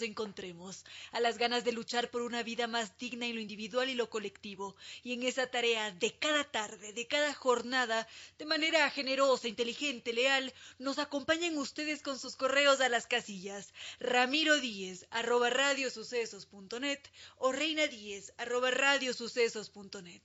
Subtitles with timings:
[0.00, 3.94] encontremos, a las ganas de luchar por una vida más digna en lo individual y
[3.94, 9.48] lo colectivo, y en esa tarea de cada tarde, de cada jornada, de manera generosa,
[9.48, 17.00] inteligente, leal, nos acompañan ustedes con sus correos a las casillas ramiro díez arroba radiosucesos.net
[17.38, 20.22] o reina díez arroba radiosucesos.net.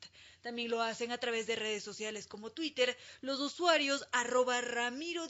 [0.48, 5.28] También lo hacen a través de redes sociales como Twitter, los usuarios arroba Ramiro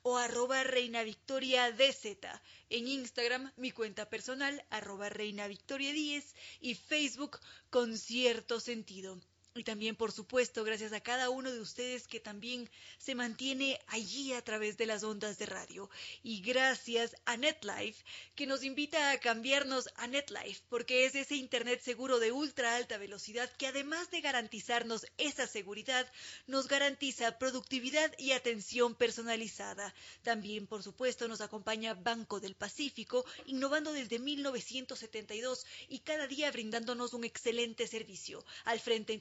[0.00, 2.26] o arroba Reina Victoria DZ.
[2.70, 9.20] En Instagram, mi cuenta personal, arroba Reina Victoria 10 y Facebook con cierto sentido.
[9.56, 12.68] Y también, por supuesto, gracias a cada uno de ustedes que también
[12.98, 15.88] se mantiene allí a través de las ondas de radio.
[16.22, 21.80] Y gracias a NetLife, que nos invita a cambiarnos a NetLife, porque es ese Internet
[21.82, 26.06] seguro de ultra alta velocidad que además de garantizarnos esa seguridad,
[26.46, 29.94] nos garantiza productividad y atención personalizada.
[30.22, 37.14] También, por supuesto, nos acompaña Banco del Pacífico, innovando desde 1972 y cada día brindándonos
[37.14, 38.44] un excelente servicio.
[38.64, 39.14] Al frente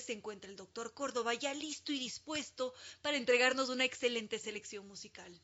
[0.00, 5.40] se encuentra el doctor Córdoba ya listo y dispuesto para entregarnos una excelente selección musical.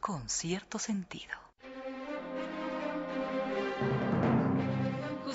[0.00, 1.32] Con cierto sentido.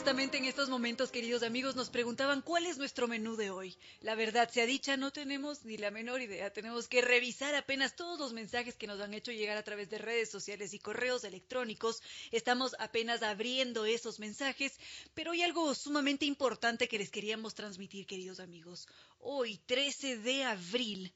[0.07, 3.75] Justamente en estos momentos, queridos amigos, nos preguntaban cuál es nuestro menú de hoy.
[3.99, 6.49] La verdad sea dicha, no tenemos ni la menor idea.
[6.53, 9.97] Tenemos que revisar apenas todos los mensajes que nos han hecho llegar a través de
[9.97, 12.01] redes sociales y correos electrónicos.
[12.31, 14.79] Estamos apenas abriendo esos mensajes,
[15.13, 18.87] pero hay algo sumamente importante que les queríamos transmitir, queridos amigos.
[19.19, 21.13] Hoy, 13 de abril,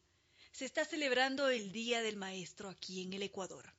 [0.51, 3.73] se está celebrando el Día del Maestro aquí en el Ecuador.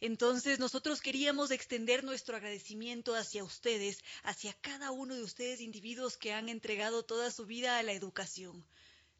[0.00, 6.32] Entonces nosotros queríamos extender nuestro agradecimiento hacia ustedes, hacia cada uno de ustedes individuos que
[6.32, 8.66] han entregado toda su vida a la educación.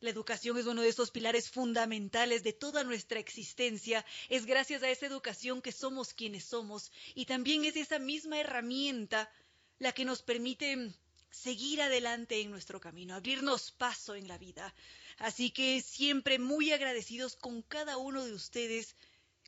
[0.00, 4.04] La educación es uno de esos pilares fundamentales de toda nuestra existencia.
[4.28, 9.30] Es gracias a esa educación que somos quienes somos y también es esa misma herramienta
[9.78, 10.92] la que nos permite
[11.30, 14.74] seguir adelante en nuestro camino, abrirnos paso en la vida.
[15.16, 18.94] Así que siempre muy agradecidos con cada uno de ustedes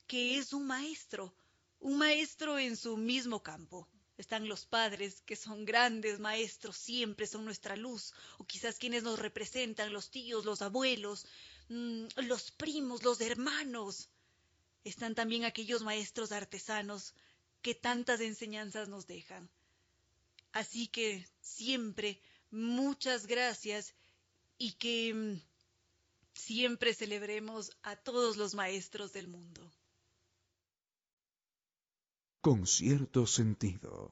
[0.08, 1.34] que es un maestro,
[1.80, 3.86] un maestro en su mismo campo.
[4.16, 9.18] Están los padres, que son grandes maestros, siempre son nuestra luz, o quizás quienes nos
[9.18, 11.26] representan, los tíos, los abuelos,
[11.68, 14.08] mm, los primos, los hermanos.
[14.82, 17.14] Están también aquellos maestros artesanos
[17.60, 19.50] que tantas enseñanzas nos dejan.
[20.52, 22.20] Así que siempre
[22.50, 23.94] muchas gracias
[24.56, 25.42] y que mm,
[26.32, 29.70] siempre celebremos a todos los maestros del mundo
[32.48, 34.10] con cierto sentido.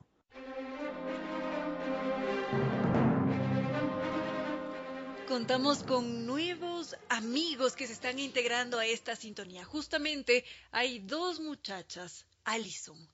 [5.26, 9.64] Contamos con nuevos amigos que se están integrando a esta sintonía.
[9.64, 13.08] Justamente hay dos muchachas, Alison.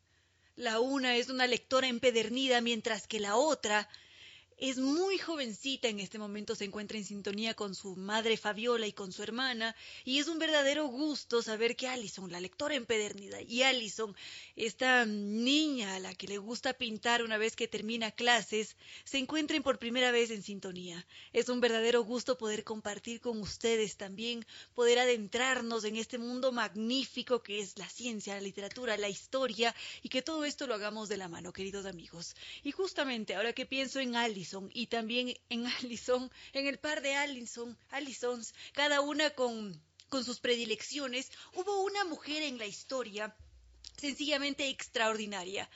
[0.56, 3.88] La una es una lectora empedernida, mientras que la otra
[4.58, 8.92] es muy jovencita, en este momento se encuentra en sintonía con su madre Fabiola y
[8.92, 13.62] con su hermana, y es un verdadero gusto saber que Alison, la lectora empedernida, y
[13.62, 14.16] Alison,
[14.56, 19.62] esta niña a la que le gusta pintar una vez que termina clases, se encuentren
[19.62, 21.06] por primera vez en sintonía.
[21.32, 27.42] Es un verdadero gusto poder compartir con ustedes también, poder adentrarnos en este mundo magnífico
[27.42, 31.16] que es la ciencia, la literatura, la historia, y que todo esto lo hagamos de
[31.16, 32.34] la mano, queridos amigos.
[32.62, 34.16] Y justamente ahora que pienso en
[34.72, 40.40] Y también en Allison, en el par de Allison, Allisons, cada una con, con sus
[40.40, 43.34] predilecciones, hubo una mujer en la historia
[43.96, 45.68] sencillamente extraordinaria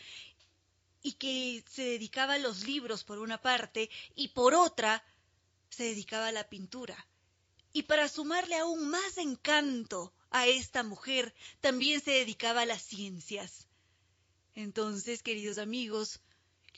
[1.03, 5.05] y que se dedicaba a los libros por una parte y por otra
[5.71, 7.07] se dedicaba a la pintura.
[7.73, 13.69] Y para sumarle aún más encanto a esta mujer, también se dedicaba a las ciencias.
[14.55, 16.21] Entonces, queridos amigos,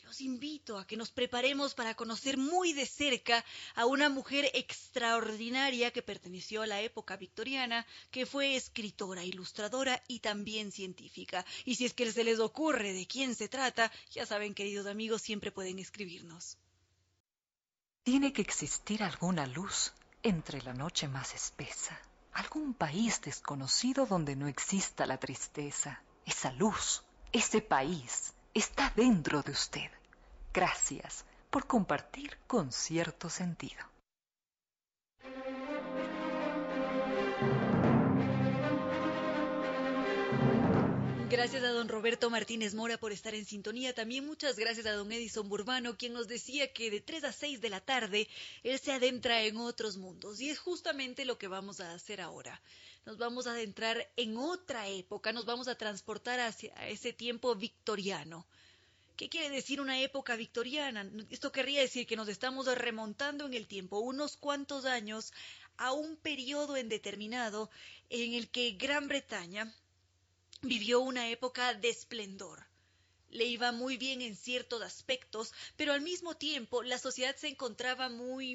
[0.08, 3.44] los invito a que nos preparemos para conocer muy de cerca
[3.74, 10.20] a una mujer extraordinaria que perteneció a la época victoriana, que fue escritora, ilustradora y
[10.20, 11.44] también científica.
[11.66, 15.20] Y si es que se les ocurre de quién se trata, ya saben, queridos amigos,
[15.20, 16.56] siempre pueden escribirnos.
[18.02, 22.00] Tiene que existir alguna luz entre la noche más espesa,
[22.32, 26.02] algún país desconocido donde no exista la tristeza.
[26.24, 29.97] Esa luz, ese país, está dentro de usted.
[30.60, 33.78] Gracias por compartir con cierto sentido.
[41.30, 43.94] Gracias a don Roberto Martínez Mora por estar en sintonía.
[43.94, 47.60] También muchas gracias a don Edison Burbano, quien nos decía que de 3 a 6
[47.60, 48.26] de la tarde
[48.64, 50.40] él se adentra en otros mundos.
[50.40, 52.60] Y es justamente lo que vamos a hacer ahora.
[53.06, 58.44] Nos vamos a adentrar en otra época, nos vamos a transportar hacia ese tiempo victoriano.
[59.18, 61.10] ¿Qué quiere decir una época victoriana?
[61.28, 65.32] Esto querría decir que nos estamos remontando en el tiempo unos cuantos años
[65.76, 67.68] a un periodo indeterminado
[68.10, 69.74] en el que Gran Bretaña
[70.62, 72.68] vivió una época de esplendor.
[73.28, 78.08] Le iba muy bien en ciertos aspectos, pero al mismo tiempo la sociedad se encontraba
[78.08, 78.54] muy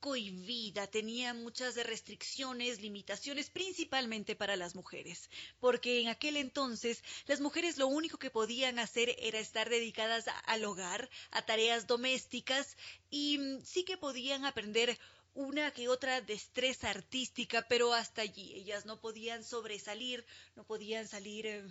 [0.00, 5.30] cohibida, tenía muchas restricciones, limitaciones, principalmente para las mujeres,
[5.60, 10.64] porque en aquel entonces las mujeres lo único que podían hacer era estar dedicadas al
[10.64, 12.76] hogar, a tareas domésticas,
[13.10, 14.98] y mm, sí que podían aprender
[15.34, 20.24] una que otra destreza artística, pero hasta allí ellas no podían sobresalir,
[20.56, 21.64] no podían salir eh,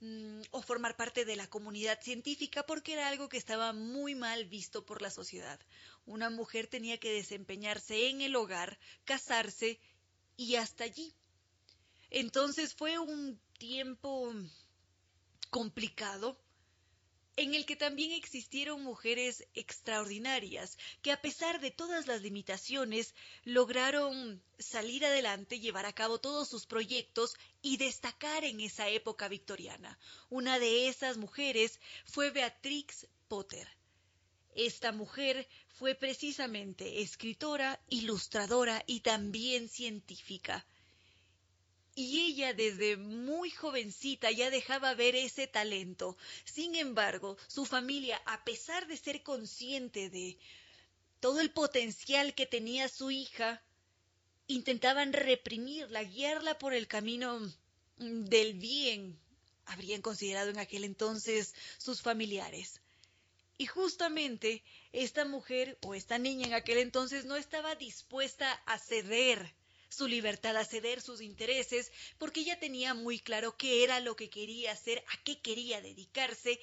[0.00, 4.46] mm, o formar parte de la comunidad científica porque era algo que estaba muy mal
[4.46, 5.60] visto por la sociedad.
[6.06, 9.80] Una mujer tenía que desempeñarse en el hogar, casarse
[10.36, 11.14] y hasta allí.
[12.10, 14.32] Entonces fue un tiempo
[15.50, 16.38] complicado
[17.36, 23.14] en el que también existieron mujeres extraordinarias que a pesar de todas las limitaciones
[23.44, 29.98] lograron salir adelante, llevar a cabo todos sus proyectos y destacar en esa época victoriana.
[30.30, 33.68] Una de esas mujeres fue Beatrix Potter.
[34.54, 40.64] Esta mujer fue precisamente escritora, ilustradora y también científica.
[41.96, 46.16] Y ella desde muy jovencita ya dejaba ver ese talento.
[46.44, 50.38] Sin embargo, su familia, a pesar de ser consciente de
[51.20, 53.62] todo el potencial que tenía su hija,
[54.46, 57.40] intentaban reprimirla, guiarla por el camino
[57.96, 59.18] del bien,
[59.66, 62.80] habrían considerado en aquel entonces sus familiares.
[63.56, 69.54] Y justamente esta mujer o esta niña en aquel entonces no estaba dispuesta a ceder
[69.88, 74.28] su libertad, a ceder sus intereses, porque ella tenía muy claro qué era lo que
[74.28, 76.60] quería hacer, a qué quería dedicarse,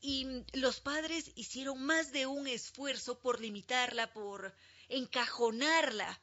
[0.00, 4.54] y los padres hicieron más de un esfuerzo por limitarla, por
[4.88, 6.20] encajonarla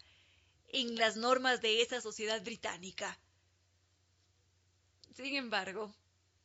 [0.67, 3.19] en las normas de esa sociedad británica.
[5.15, 5.93] Sin embargo,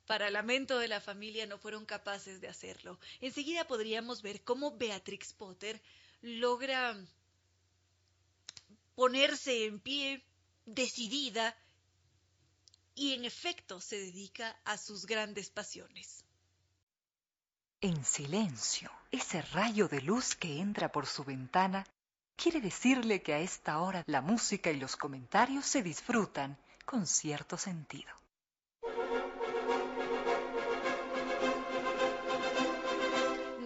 [0.06, 2.98] para lamento de la familia no fueron capaces de hacerlo.
[3.20, 5.80] Enseguida podríamos ver cómo Beatrix Potter
[6.20, 6.96] logra
[8.94, 10.22] ponerse en pie
[10.66, 11.56] decidida
[12.94, 16.24] y en efecto se dedica a sus grandes pasiones.
[17.80, 21.86] En silencio, ese rayo de luz que entra por su ventana
[22.36, 27.58] quiere decirle que a esta hora la música y los comentarios se disfrutan con cierto
[27.58, 28.10] sentido.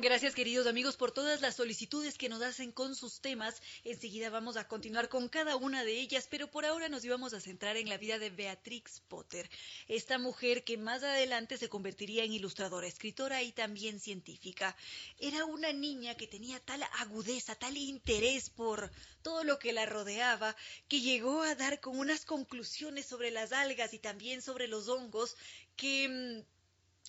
[0.09, 3.61] Gracias queridos amigos por todas las solicitudes que nos hacen con sus temas.
[3.85, 7.43] Enseguida vamos a continuar con cada una de ellas, pero por ahora nos íbamos a
[7.43, 9.51] centrar en la vida de Beatrix Potter,
[9.87, 14.75] esta mujer que más adelante se convertiría en ilustradora, escritora y también científica.
[15.19, 20.57] Era una niña que tenía tal agudeza, tal interés por todo lo que la rodeaba,
[20.89, 25.37] que llegó a dar con unas conclusiones sobre las algas y también sobre los hongos
[25.77, 26.58] que mm,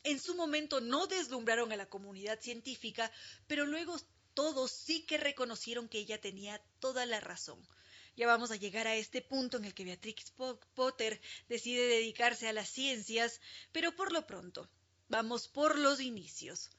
[0.04, 3.12] en su momento no deslumbraron a la comunidad científica,
[3.48, 3.98] pero luego
[4.34, 7.60] todos sí que reconocieron que ella tenía toda la razón.
[8.16, 10.34] Ya vamos a llegar a este punto en el que Beatrix
[10.76, 13.40] Potter decide dedicarse a las ciencias,
[13.72, 14.70] pero por lo pronto,
[15.08, 16.70] vamos por los inicios.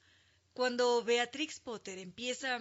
[0.53, 2.59] Cuando Beatrix Potter empieza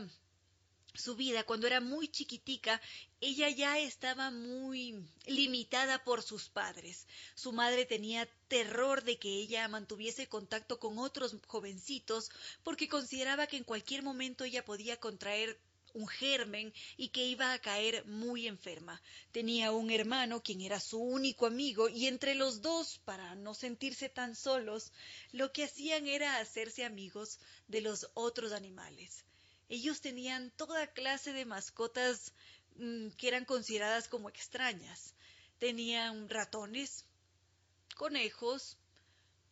[0.95, 2.81] su vida cuando era muy chiquitica,
[3.21, 7.07] ella ya estaba muy limitada por sus padres.
[7.35, 12.31] Su madre tenía terror de que ella mantuviese contacto con otros jovencitos
[12.63, 15.61] porque consideraba que en cualquier momento ella podía contraer
[15.93, 19.03] un germen y que iba a caer muy enferma.
[19.33, 24.09] Tenía un hermano quien era su único amigo y entre los dos, para no sentirse
[24.09, 24.93] tan solos,
[25.33, 29.25] lo que hacían era hacerse amigos de los otros animales.
[29.71, 32.35] Ellos tenían toda clase de mascotas
[32.75, 35.15] mm, que eran consideradas como extrañas.
[35.61, 37.05] Tenían ratones,
[37.95, 38.77] conejos,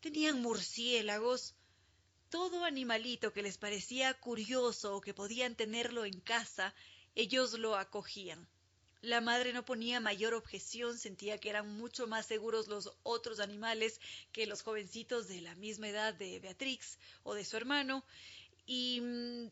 [0.00, 1.54] tenían murciélagos,
[2.30, 6.74] todo animalito que les parecía curioso o que podían tenerlo en casa,
[7.14, 8.48] ellos lo acogían.
[9.00, 14.00] La madre no ponía mayor objeción, sentía que eran mucho más seguros los otros animales
[14.32, 18.04] que los jovencitos de la misma edad de Beatrix o de su hermano,
[18.66, 19.50] y mm,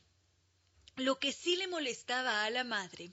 [0.97, 3.13] lo que sí le molestaba a la madre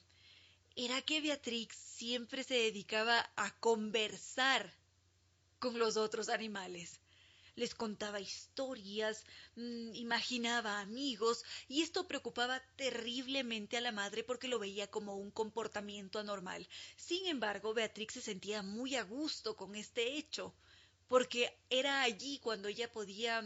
[0.76, 4.74] era que Beatrix siempre se dedicaba a conversar
[5.60, 7.00] con los otros animales
[7.56, 9.26] les contaba historias,
[9.56, 15.32] mm, imaginaba amigos, y esto preocupaba terriblemente a la madre porque lo veía como un
[15.32, 16.68] comportamiento anormal.
[16.96, 20.56] Sin embargo, Beatrix se sentía muy a gusto con este hecho,
[21.08, 23.44] porque era allí cuando ella podía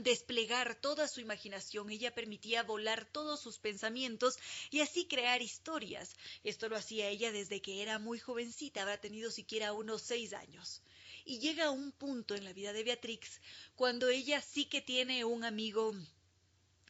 [0.00, 4.38] desplegar toda su imaginación, ella permitía volar todos sus pensamientos
[4.70, 6.16] y así crear historias.
[6.42, 10.82] Esto lo hacía ella desde que era muy jovencita, habrá tenido siquiera unos seis años
[11.24, 13.40] y llega un punto en la vida de Beatrix
[13.74, 15.94] cuando ella sí que tiene un amigo,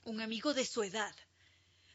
[0.04, 1.14] un amigo de su edad.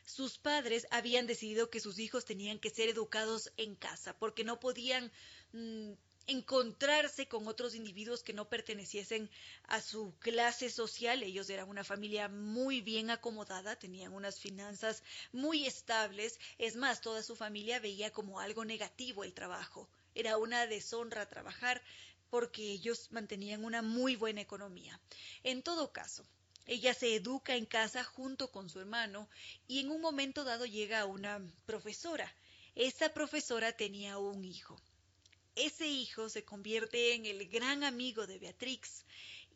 [0.05, 4.59] Sus padres habían decidido que sus hijos tenían que ser educados en casa porque no
[4.59, 5.11] podían
[5.51, 5.91] mm,
[6.29, 9.29] encontrarse con otros individuos que no perteneciesen
[9.63, 11.23] a su clase social.
[11.23, 16.39] Ellos eran una familia muy bien acomodada, tenían unas finanzas muy estables.
[16.57, 19.89] Es más, toda su familia veía como algo negativo el trabajo.
[20.13, 21.81] Era una deshonra trabajar
[22.29, 24.99] porque ellos mantenían una muy buena economía.
[25.43, 26.23] En todo caso,
[26.67, 29.27] ella se educa en casa junto con su hermano
[29.67, 32.31] y en un momento dado llega una profesora.
[32.75, 34.79] Esa profesora tenía un hijo.
[35.59, 39.03] Ese hijo se convierte en el gran amigo de Beatrix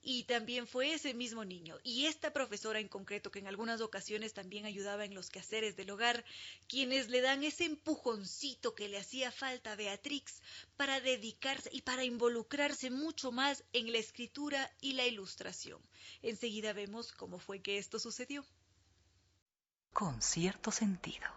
[0.02, 4.34] y también fue ese mismo niño y esta profesora en concreto que en algunas ocasiones
[4.34, 6.26] también ayudaba en los quehaceres del hogar,
[6.68, 10.42] quienes le dan ese empujoncito que le hacía falta a Beatrix
[10.76, 15.82] para dedicarse y para involucrarse mucho más en la escritura y la ilustración.
[16.22, 18.44] Enseguida vemos cómo fue que esto sucedió.
[19.94, 21.30] Con cierto sentido.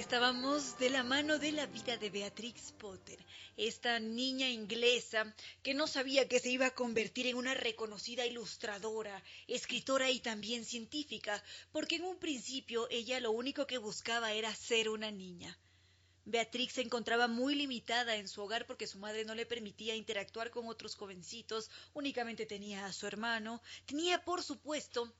[0.00, 3.18] Estábamos de la mano de la vida de Beatrix Potter,
[3.58, 9.22] esta niña inglesa que no sabía que se iba a convertir en una reconocida ilustradora,
[9.46, 14.88] escritora y también científica, porque en un principio ella lo único que buscaba era ser
[14.88, 15.58] una niña.
[16.24, 20.50] Beatrix se encontraba muy limitada en su hogar porque su madre no le permitía interactuar
[20.50, 25.14] con otros jovencitos, únicamente tenía a su hermano, tenía por supuesto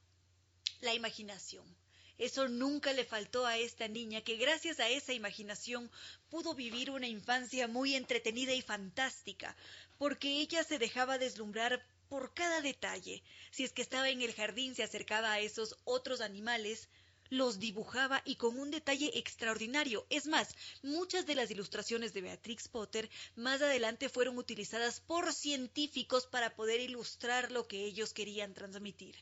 [0.81, 1.80] la imaginación.
[2.21, 5.91] Eso nunca le faltó a esta niña que gracias a esa imaginación
[6.29, 9.57] pudo vivir una infancia muy entretenida y fantástica,
[9.97, 13.23] porque ella se dejaba deslumbrar por cada detalle.
[13.51, 16.91] Si es que estaba en el jardín, se acercaba a esos otros animales,
[17.31, 20.07] los dibujaba y con un detalle extraordinario.
[20.11, 26.27] Es más, muchas de las ilustraciones de Beatrix Potter más adelante fueron utilizadas por científicos
[26.27, 29.17] para poder ilustrar lo que ellos querían transmitir.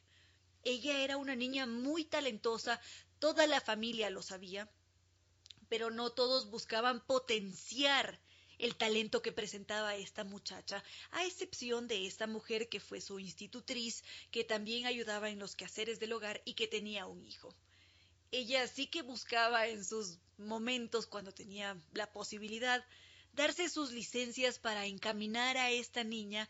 [0.64, 2.80] Ella era una niña muy talentosa,
[3.18, 4.68] toda la familia lo sabía,
[5.68, 8.20] pero no todos buscaban potenciar
[8.58, 14.02] el talento que presentaba esta muchacha, a excepción de esta mujer que fue su institutriz,
[14.32, 17.54] que también ayudaba en los quehaceres del hogar y que tenía un hijo.
[18.32, 22.84] Ella sí que buscaba en sus momentos, cuando tenía la posibilidad,
[23.32, 26.48] darse sus licencias para encaminar a esta niña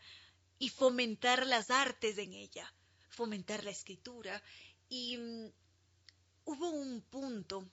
[0.57, 2.73] y fomentar las artes en ella
[3.09, 4.41] fomentar la escritura.
[4.87, 5.51] Y mm,
[6.45, 7.69] hubo un punto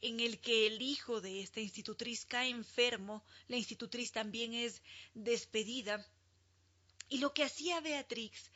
[0.00, 4.82] en el que el hijo de esta institutriz cae enfermo, la institutriz también es
[5.14, 6.06] despedida,
[7.08, 8.50] y lo que hacía Beatrix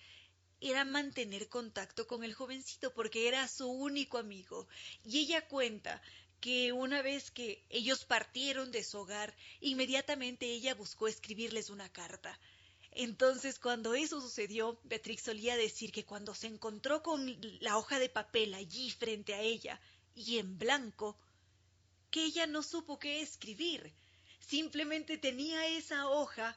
[0.61, 4.69] era mantener contacto con el jovencito porque era su único amigo,
[5.05, 6.01] y ella cuenta
[6.41, 12.39] que una vez que ellos partieron de su hogar, inmediatamente ella buscó escribirles una carta.
[12.95, 18.11] Entonces, cuando eso sucedió, Beatrix solía decir que cuando se encontró con la hoja de
[18.11, 19.81] papel allí frente a ella
[20.15, 21.17] y en blanco,
[22.11, 23.93] que ella no supo qué escribir.
[24.41, 26.57] Simplemente tenía esa hoja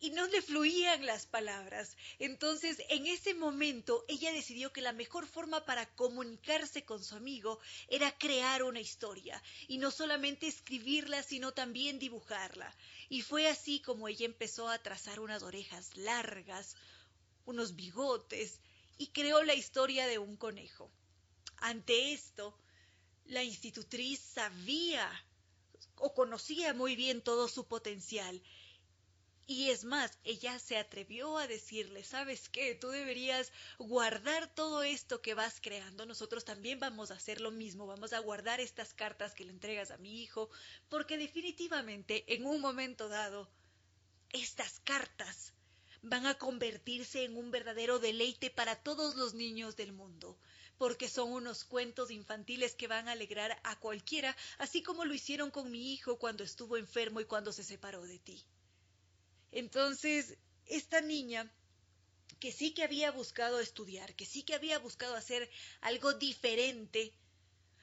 [0.00, 1.96] y no le fluían las palabras.
[2.18, 7.60] Entonces, en ese momento, ella decidió que la mejor forma para comunicarse con su amigo
[7.88, 12.74] era crear una historia, y no solamente escribirla, sino también dibujarla.
[13.10, 16.76] Y fue así como ella empezó a trazar unas orejas largas,
[17.44, 18.60] unos bigotes
[18.98, 20.92] y creó la historia de un conejo.
[21.56, 22.56] Ante esto,
[23.24, 25.10] la institutriz sabía
[25.96, 28.40] o conocía muy bien todo su potencial
[29.50, 32.76] y es más, ella se atrevió a decirle, ¿sabes qué?
[32.76, 36.06] Tú deberías guardar todo esto que vas creando.
[36.06, 37.88] Nosotros también vamos a hacer lo mismo.
[37.88, 40.50] Vamos a guardar estas cartas que le entregas a mi hijo,
[40.88, 43.50] porque definitivamente en un momento dado,
[44.28, 45.52] estas cartas
[46.00, 50.38] van a convertirse en un verdadero deleite para todos los niños del mundo
[50.78, 55.50] porque son unos cuentos infantiles que van a alegrar a cualquiera, así como lo hicieron
[55.50, 58.46] con mi hijo cuando estuvo enfermo y cuando se separó de ti.
[59.52, 61.50] Entonces, esta niña
[62.38, 67.12] que sí que había buscado estudiar, que sí que había buscado hacer algo diferente,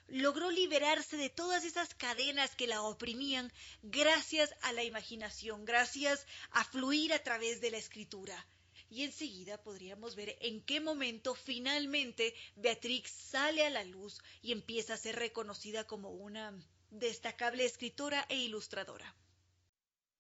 [0.08, 3.52] logró liberarse de todas esas cadenas que la oprimían
[3.84, 8.48] gracias a la imaginación, gracias a fluir a través de la escritura.
[8.90, 14.94] Y enseguida podríamos ver en qué momento finalmente Beatrix sale a la luz y empieza
[14.94, 16.58] a ser reconocida como una
[16.90, 19.14] destacable escritora e ilustradora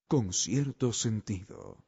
[0.08, 1.84] con cierto sentido.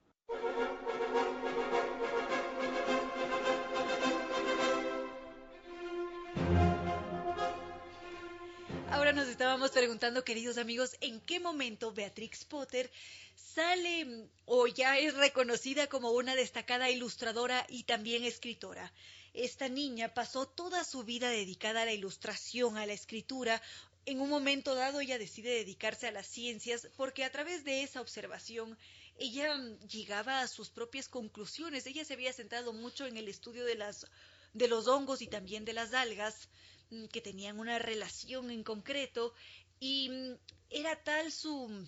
[8.92, 12.92] Ahora nos estábamos preguntando, queridos amigos, en qué momento Beatrix Potter
[13.36, 18.92] sale o ya es reconocida como una destacada ilustradora y también escritora.
[19.34, 23.62] Esta niña pasó toda su vida dedicada a la ilustración, a la escritura,
[24.06, 28.02] en un momento dado ella decide dedicarse a las ciencias porque a través de esa
[28.02, 28.78] observación
[29.18, 29.56] ella
[29.90, 31.86] llegaba a sus propias conclusiones.
[31.86, 34.08] Ella se había centrado mucho en el estudio de las
[34.54, 36.50] de los hongos y también de las algas
[36.90, 39.34] mm, que tenían una relación en concreto
[39.80, 40.38] y mm,
[40.70, 41.88] era tal su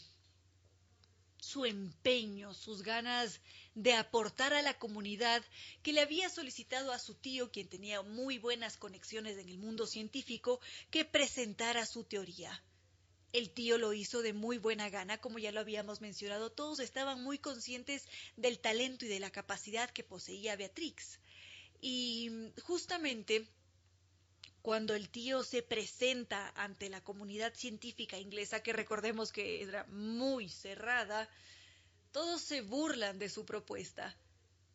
[1.39, 3.41] su empeño, sus ganas
[3.75, 5.43] de aportar a la comunidad
[5.81, 9.87] que le había solicitado a su tío, quien tenía muy buenas conexiones en el mundo
[9.87, 10.59] científico,
[10.89, 12.63] que presentara su teoría.
[13.33, 17.23] El tío lo hizo de muy buena gana, como ya lo habíamos mencionado, todos estaban
[17.23, 21.19] muy conscientes del talento y de la capacidad que poseía Beatrix.
[21.79, 22.29] Y
[22.63, 23.47] justamente
[24.61, 30.49] cuando el tío se presenta ante la comunidad científica inglesa, que recordemos que era muy
[30.49, 31.29] cerrada,
[32.11, 34.15] todos se burlan de su propuesta,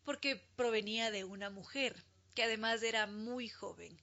[0.03, 3.99] porque provenía de una mujer, que además era muy joven.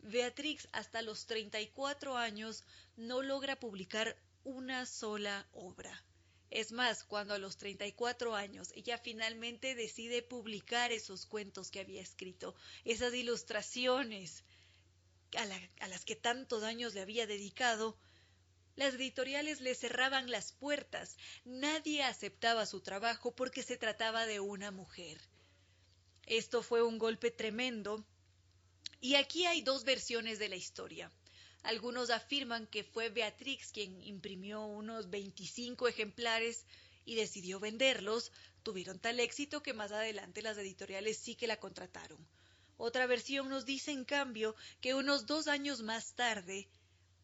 [0.00, 2.64] Beatrix hasta los 34 años
[2.96, 6.04] no logra publicar una sola obra.
[6.50, 12.02] Es más, cuando a los 34 años ella finalmente decide publicar esos cuentos que había
[12.02, 12.54] escrito,
[12.84, 14.44] esas ilustraciones,
[15.36, 17.96] a, las que tantos años le había dedicado,
[18.74, 21.16] las editoriales le cerraban las puertas.
[21.44, 25.20] Nadie aceptaba su trabajo porque se trataba de una mujer.
[26.26, 28.04] Esto fue un golpe tremendo.
[29.00, 31.10] Y aquí hay dos versiones de la historia.
[31.62, 36.66] Algunos afirman que fue Beatrix quien imprimió unos 25 ejemplares
[37.04, 38.32] y decidió venderlos.
[38.62, 42.26] Tuvieron tal éxito que más adelante las editoriales sí que la contrataron.
[42.78, 46.68] Otra versión nos dice, en cambio, que unos dos años más tarde,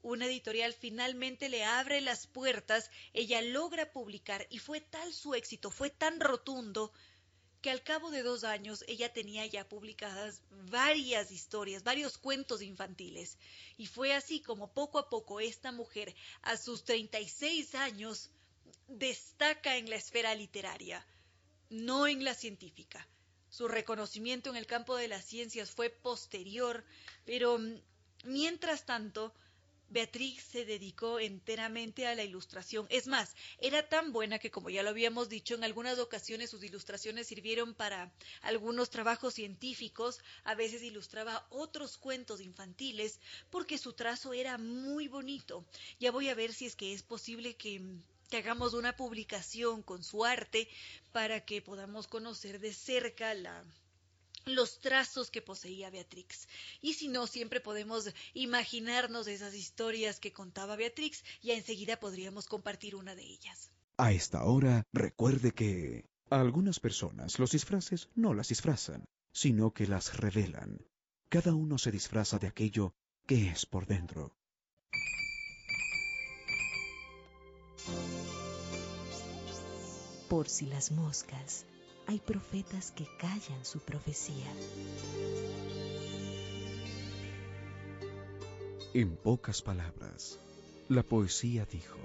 [0.03, 5.71] una editorial finalmente le abre las puertas, ella logra publicar y fue tal su éxito,
[5.71, 6.93] fue tan rotundo,
[7.61, 13.37] que al cabo de dos años ella tenía ya publicadas varias historias, varios cuentos infantiles.
[13.77, 18.31] Y fue así como poco a poco esta mujer, a sus 36 años,
[18.87, 21.05] destaca en la esfera literaria,
[21.69, 23.09] no en la científica.
[23.51, 26.85] Su reconocimiento en el campo de las ciencias fue posterior,
[27.25, 27.81] pero mm,
[28.25, 29.35] mientras tanto,
[29.91, 32.87] Beatriz se dedicó enteramente a la ilustración.
[32.91, 36.63] Es más, era tan buena que, como ya lo habíamos dicho, en algunas ocasiones sus
[36.63, 43.21] ilustraciones sirvieron para algunos trabajos científicos, a veces ilustraba otros cuentos infantiles,
[43.51, 45.65] porque su trazo era muy bonito.
[45.99, 47.81] Ya voy a ver si es que es posible que
[48.29, 50.69] que hagamos una publicación con su arte
[51.13, 53.65] para que podamos conocer de cerca la,
[54.55, 56.49] los trazos que poseía Beatrix.
[56.81, 62.97] Y si no, siempre podemos imaginarnos esas historias que contaba Beatrix, y enseguida podríamos compartir
[62.97, 63.71] una de ellas.
[63.97, 69.87] A esta hora, recuerde que a algunas personas los disfraces no las disfrazan, sino que
[69.87, 70.85] las revelan.
[71.29, 72.95] Cada uno se disfraza de aquello
[73.27, 74.35] que es por dentro.
[80.29, 81.67] Por si las moscas,
[82.09, 84.51] hay profetas que callan su profecía.
[88.95, 90.41] En pocas palabras,
[90.89, 91.99] la poesía dijo,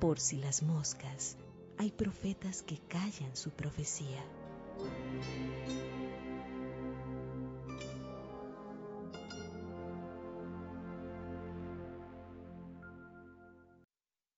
[0.00, 1.36] Por si las moscas,
[1.76, 4.24] hay profetas que callan su profecía.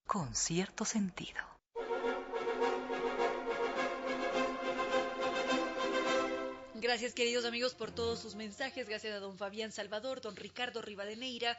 [0.08, 1.53] Con cierto sentido.
[6.84, 8.86] Gracias queridos amigos por todos sus mensajes.
[8.86, 11.58] Gracias a don Fabián Salvador, don Ricardo Rivadeneira,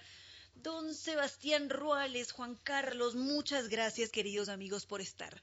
[0.53, 3.15] don Sebastián Ruales, Juan Carlos.
[3.15, 5.41] Muchas gracias queridos amigos por estar.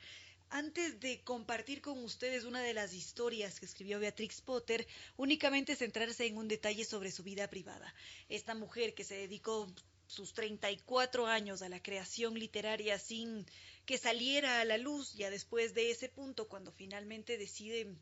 [0.51, 6.27] Antes de compartir con ustedes una de las historias que escribió Beatrix Potter, únicamente centrarse
[6.27, 7.92] en un detalle sobre su vida privada.
[8.29, 9.66] Esta mujer que se dedicó
[10.07, 13.45] sus 34 años a la creación literaria sin
[13.85, 17.97] que saliera a la luz, ya después de ese punto, cuando finalmente decide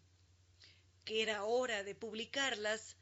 [1.11, 2.94] que era hora de publicarlas,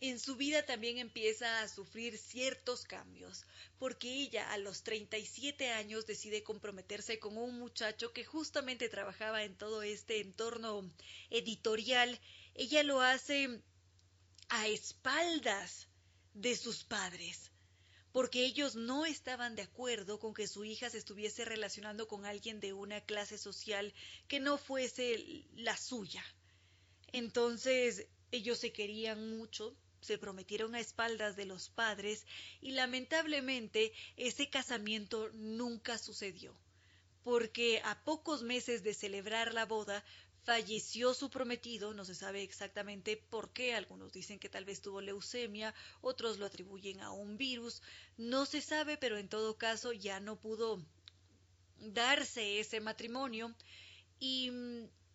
[0.00, 3.44] en su vida también empieza a sufrir ciertos cambios,
[3.78, 9.56] porque ella a los 37 años decide comprometerse con un muchacho que justamente trabajaba en
[9.56, 10.92] todo este entorno
[11.30, 12.18] editorial.
[12.56, 13.62] Ella lo hace
[14.48, 15.86] a espaldas
[16.34, 17.52] de sus padres,
[18.10, 22.58] porque ellos no estaban de acuerdo con que su hija se estuviese relacionando con alguien
[22.58, 23.94] de una clase social
[24.26, 26.24] que no fuese la suya.
[27.12, 32.26] Entonces, ellos se querían mucho, se prometieron a espaldas de los padres
[32.60, 36.54] y lamentablemente ese casamiento nunca sucedió,
[37.24, 40.04] porque a pocos meses de celebrar la boda
[40.44, 45.00] falleció su prometido, no se sabe exactamente por qué, algunos dicen que tal vez tuvo
[45.00, 47.82] leucemia, otros lo atribuyen a un virus,
[48.16, 50.82] no se sabe, pero en todo caso ya no pudo
[51.80, 53.54] darse ese matrimonio
[54.20, 54.50] y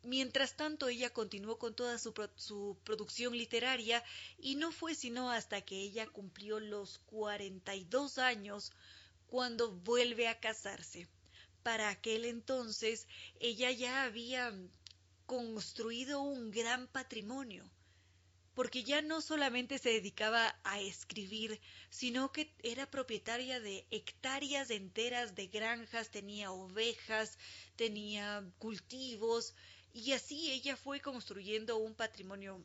[0.06, 4.04] Mientras tanto, ella continuó con toda su, producción literaria
[4.38, 8.74] y no fue sino hasta que ella cumplió los 42 años
[9.28, 11.08] cuando vuelve a casarse.
[11.64, 13.08] Para aquel entonces,
[13.40, 14.54] ella ya había
[15.26, 17.64] construido un gran patrimonio,
[18.56, 25.34] porque ya no solamente se dedicaba a escribir, sino que era propietaria de hectáreas enteras
[25.34, 27.38] de granjas, tenía ovejas,
[27.78, 29.56] tenía cultivos,
[29.94, 32.60] y así ella fue construyendo un patrimonio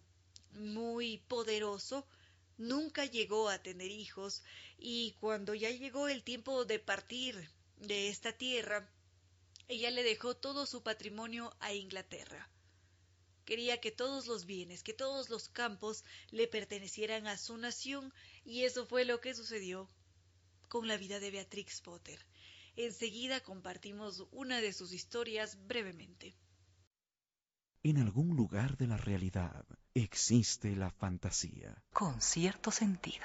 [0.53, 2.07] muy poderoso,
[2.57, 4.43] nunca llegó a tener hijos
[4.79, 8.89] y cuando ya llegó el tiempo de partir de esta tierra,
[9.69, 12.49] ella le dejó todo su patrimonio a Inglaterra.
[13.45, 18.13] Quería que todos los bienes, que todos los campos le pertenecieran a su nación
[18.45, 19.89] y eso fue lo que sucedió
[20.69, 22.25] con la vida de Beatrix Potter.
[22.77, 26.35] Enseguida compartimos una de sus historias brevemente.
[27.85, 29.65] En algún lugar de la realidad
[29.95, 31.81] existe la fantasía.
[31.93, 33.25] Con cierto sentido.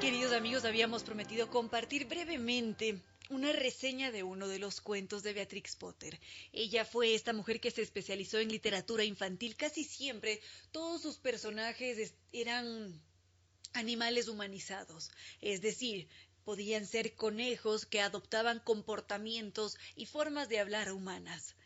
[0.00, 5.74] Queridos amigos, habíamos prometido compartir brevemente una reseña de uno de los cuentos de Beatrix
[5.74, 6.20] Potter.
[6.52, 9.56] Ella fue esta mujer que se especializó en literatura infantil.
[9.56, 13.02] Casi siempre todos sus personajes eran
[13.76, 16.08] animales humanizados, es decir,
[16.46, 21.56] podían ser conejos que adoptaban comportamientos y formas de hablar humanas.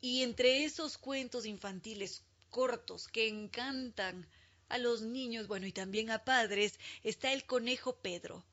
[0.00, 4.26] Y entre esos cuentos infantiles cortos que encantan
[4.68, 8.44] a los niños, bueno, y también a padres, está el conejo Pedro.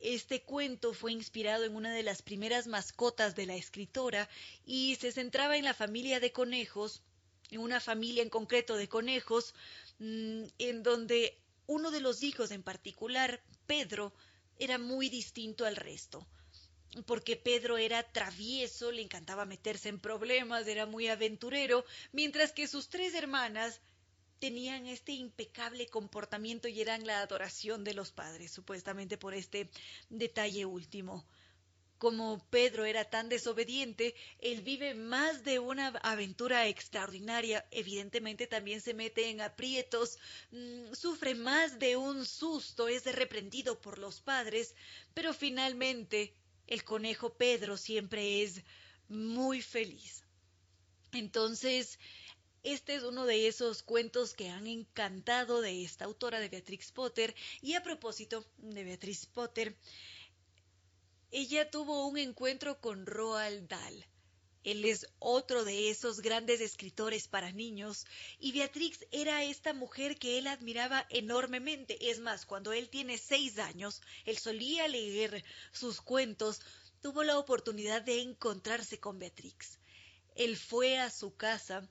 [0.00, 4.28] Este cuento fue inspirado en una de las primeras mascotas de la escritora
[4.66, 7.02] y se centraba en la familia de conejos,
[7.50, 9.54] en una familia en concreto de conejos,
[9.98, 14.12] mm, en donde uno de los hijos en particular, Pedro,
[14.58, 16.26] era muy distinto al resto,
[17.06, 22.88] porque Pedro era travieso, le encantaba meterse en problemas, era muy aventurero, mientras que sus
[22.88, 23.80] tres hermanas
[24.38, 29.70] tenían este impecable comportamiento y eran la adoración de los padres, supuestamente por este
[30.10, 31.24] detalle último
[31.98, 38.94] como Pedro era tan desobediente, él vive más de una aventura extraordinaria, evidentemente también se
[38.94, 40.18] mete en aprietos,
[40.50, 44.74] mm, sufre más de un susto, es reprendido por los padres,
[45.14, 46.34] pero finalmente
[46.66, 48.62] el conejo Pedro siempre es
[49.08, 50.24] muy feliz.
[51.12, 51.98] Entonces,
[52.64, 57.34] este es uno de esos cuentos que han encantado de esta autora de Beatrix Potter.
[57.60, 59.76] Y a propósito de Beatrix Potter,
[61.36, 64.06] ella tuvo un encuentro con Roald Dahl.
[64.62, 68.06] Él es otro de esos grandes escritores para niños,
[68.38, 72.08] y Beatrix era esta mujer que él admiraba enormemente.
[72.08, 76.60] Es más, cuando él tiene seis años, él solía leer sus cuentos,
[77.00, 79.80] tuvo la oportunidad de encontrarse con Beatrix.
[80.36, 81.88] Él fue a su casa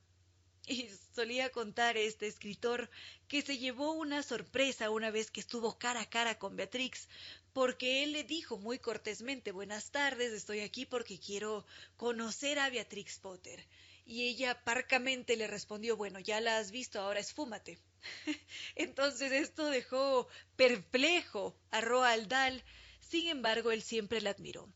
[0.65, 2.89] Y solía contar este escritor
[3.27, 7.09] que se llevó una sorpresa una vez que estuvo cara a cara con Beatrix,
[7.53, 11.65] porque él le dijo muy cortésmente Buenas tardes, estoy aquí porque quiero
[11.97, 13.63] conocer a Beatrix Potter.
[14.05, 17.77] Y ella parcamente le respondió Bueno, ya la has visto, ahora esfúmate.
[18.75, 22.63] Entonces esto dejó perplejo a Roald Dahl,
[22.99, 24.67] sin embargo él siempre la admiró.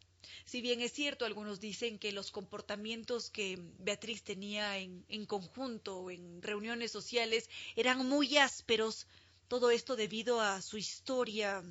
[0.46, 5.98] Si bien es cierto, algunos dicen que los comportamientos que Beatriz tenía en, en conjunto
[5.98, 9.08] o en reuniones sociales eran muy ásperos,
[9.48, 11.64] todo esto debido a su historia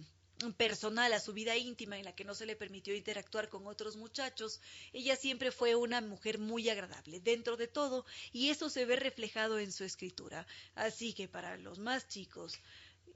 [0.57, 3.97] personal, a su vida íntima en la que no se le permitió interactuar con otros
[3.97, 4.61] muchachos,
[4.93, 9.59] ella siempre fue una mujer muy agradable dentro de todo y eso se ve reflejado
[9.59, 10.47] en su escritura.
[10.75, 12.59] Así que para los más chicos,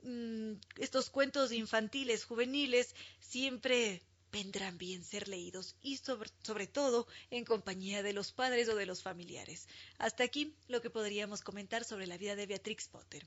[0.02, 4.02] mm, estos cuentos infantiles, juveniles, siempre
[4.32, 8.86] vendrán bien ser leídos y sobre, sobre, todo en compañía de los padres o de
[8.86, 9.66] los familiares.
[9.98, 13.26] Hasta aquí lo que podríamos comentar sobre la vida de Beatrix Potter.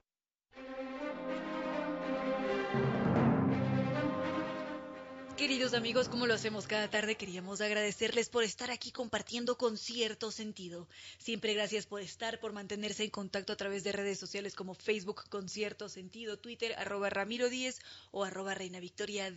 [5.41, 10.29] Queridos amigos, como lo hacemos cada tarde, queríamos agradecerles por estar aquí compartiendo con cierto
[10.29, 10.87] sentido.
[11.17, 15.27] Siempre gracias por estar, por mantenerse en contacto a través de redes sociales como Facebook
[15.29, 17.79] con cierto sentido, Twitter arroba Ramiro 10
[18.11, 19.33] o arroba Reina Victoria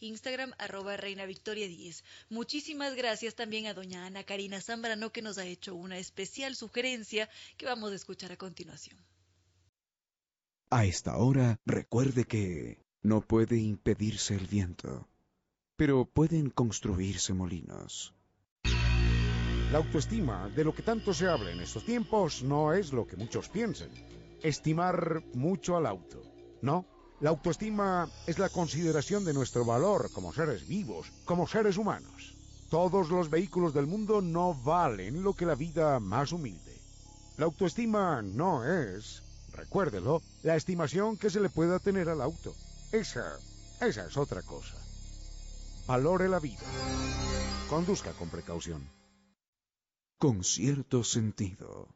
[0.00, 2.04] Instagram arroba Reina Victoria 10.
[2.28, 7.30] Muchísimas gracias también a doña Ana Karina Zambrano que nos ha hecho una especial sugerencia
[7.56, 8.98] que vamos a escuchar a continuación.
[10.68, 15.08] A esta hora, recuerde que no puede impedirse el viento,
[15.76, 18.14] pero pueden construirse molinos.
[19.72, 23.16] La autoestima, de lo que tanto se habla en estos tiempos, no es lo que
[23.16, 23.90] muchos piensan.
[24.42, 26.20] Estimar mucho al auto.
[26.60, 26.84] No,
[27.20, 32.34] la autoestima es la consideración de nuestro valor como seres vivos, como seres humanos.
[32.68, 36.80] Todos los vehículos del mundo no valen lo que la vida más humilde.
[37.36, 42.54] La autoestima no es, recuérdelo, la estimación que se le pueda tener al auto.
[42.92, 43.38] Esa,
[43.80, 44.76] esa es otra cosa.
[45.86, 46.66] Valore la vida.
[47.68, 48.90] Conduzca con precaución.
[50.18, 51.88] Con cierto sentido.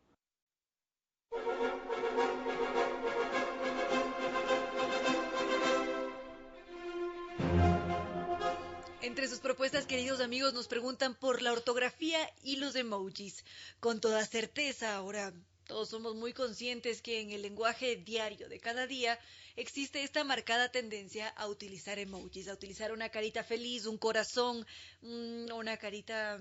[9.02, 13.44] Entre sus propuestas, queridos amigos, nos preguntan por la ortografía y los emojis.
[13.80, 15.32] Con toda certeza, ahora
[15.66, 19.18] todos somos muy conscientes que en el lenguaje diario de cada día
[19.56, 24.66] existe esta marcada tendencia a utilizar emojis, a utilizar una carita feliz, un corazón,
[25.02, 26.38] mm, una carita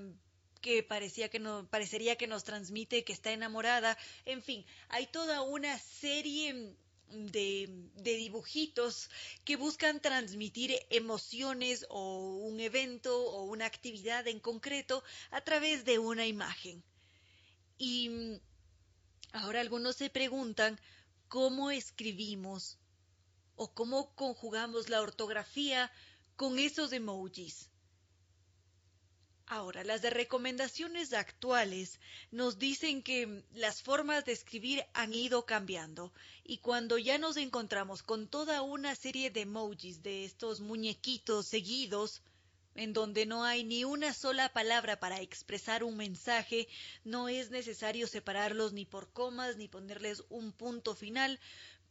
[0.62, 3.98] que parecía que no, parecería que nos transmite que está enamorada.
[4.26, 6.76] En fin, hay toda una serie
[7.10, 9.10] de, de, dibujitos
[9.44, 16.00] que buscan transmitir emociones o un evento o una actividad en concreto a través de
[16.00, 16.84] una imagen.
[17.78, 18.40] Y
[19.34, 20.80] Ahora algunos se preguntan
[21.28, 22.78] cómo escribimos
[23.56, 25.92] o cómo conjugamos la ortografía
[26.36, 27.70] con esos emojis.
[29.48, 32.00] Ahora, las de recomendaciones actuales
[32.32, 38.04] nos dicen que las formas de escribir han ido cambiando y cuando ya nos encontramos
[38.04, 42.22] con toda una serie de emojis de estos muñequitos seguidos,
[42.76, 46.68] en donde no hay ni una sola palabra para expresar un mensaje,
[47.04, 51.40] no es necesario separarlos ni por comas ni ponerles un punto final,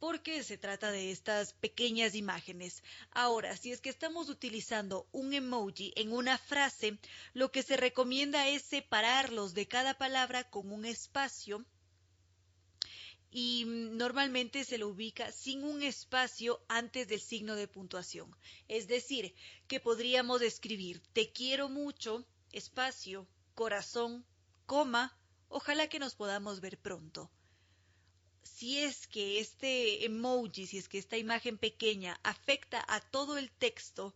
[0.03, 2.83] porque se trata de estas pequeñas imágenes.
[3.13, 6.99] Ahora, si es que estamos utilizando un emoji en una frase,
[7.35, 11.65] lo que se recomienda es separarlos de cada palabra con un espacio
[13.35, 18.37] y normalmente se lo ubica sin un espacio antes del signo de puntuación.
[18.69, 19.35] Es decir,
[19.67, 24.27] que podríamos escribir te quiero mucho, espacio, corazón,
[24.67, 25.19] coma,
[25.49, 27.31] ojalá que nos podamos ver pronto.
[28.43, 33.51] Si es que este emoji, si es que esta imagen pequeña afecta a todo el
[33.51, 34.15] texto,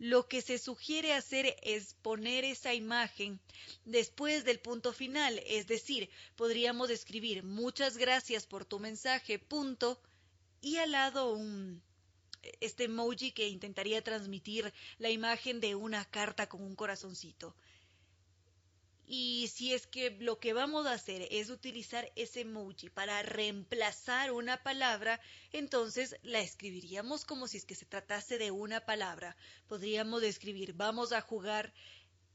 [0.00, 3.38] lo que se sugiere hacer es poner esa imagen
[3.84, 10.00] después del punto final, es decir, podríamos escribir muchas gracias por tu mensaje, punto,
[10.62, 11.82] y al lado un
[12.60, 17.54] este emoji que intentaría transmitir la imagen de una carta con un corazoncito.
[19.12, 24.30] Y si es que lo que vamos a hacer es utilizar ese emoji para reemplazar
[24.30, 25.20] una palabra,
[25.52, 29.36] entonces la escribiríamos como si es que se tratase de una palabra.
[29.66, 31.74] Podríamos escribir vamos a jugar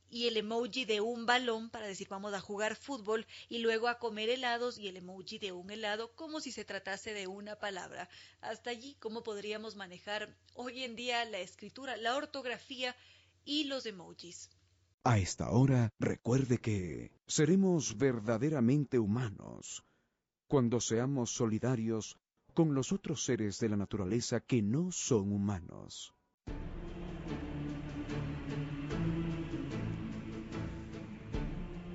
[0.09, 3.97] y el emoji de un balón para decir vamos a jugar fútbol y luego a
[3.97, 8.09] comer helados y el emoji de un helado como si se tratase de una palabra.
[8.41, 12.97] Hasta allí, ¿cómo podríamos manejar hoy en día la escritura, la ortografía
[13.45, 14.49] y los emojis?
[15.07, 19.83] A esta hora, recuerde que seremos verdaderamente humanos
[20.47, 22.17] cuando seamos solidarios
[22.55, 26.11] con los otros seres de la naturaleza que no son humanos.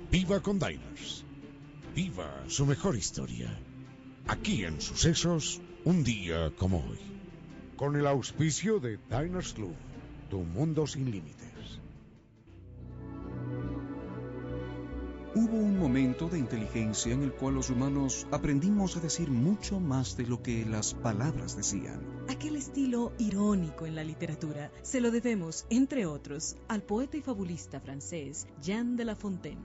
[0.09, 1.25] Viva con Diners.
[1.93, 3.59] Viva su mejor historia.
[4.27, 6.99] Aquí en Sucesos, un día como hoy.
[7.75, 9.75] Con el auspicio de Diners Club,
[10.29, 11.50] tu mundo sin límites.
[15.33, 20.17] Hubo un momento de inteligencia en el cual los humanos aprendimos a decir mucho más
[20.17, 22.01] de lo que las palabras decían.
[22.27, 27.79] Aquel estilo irónico en la literatura se lo debemos, entre otros, al poeta y fabulista
[27.79, 29.61] francés Jean de La Fontaine.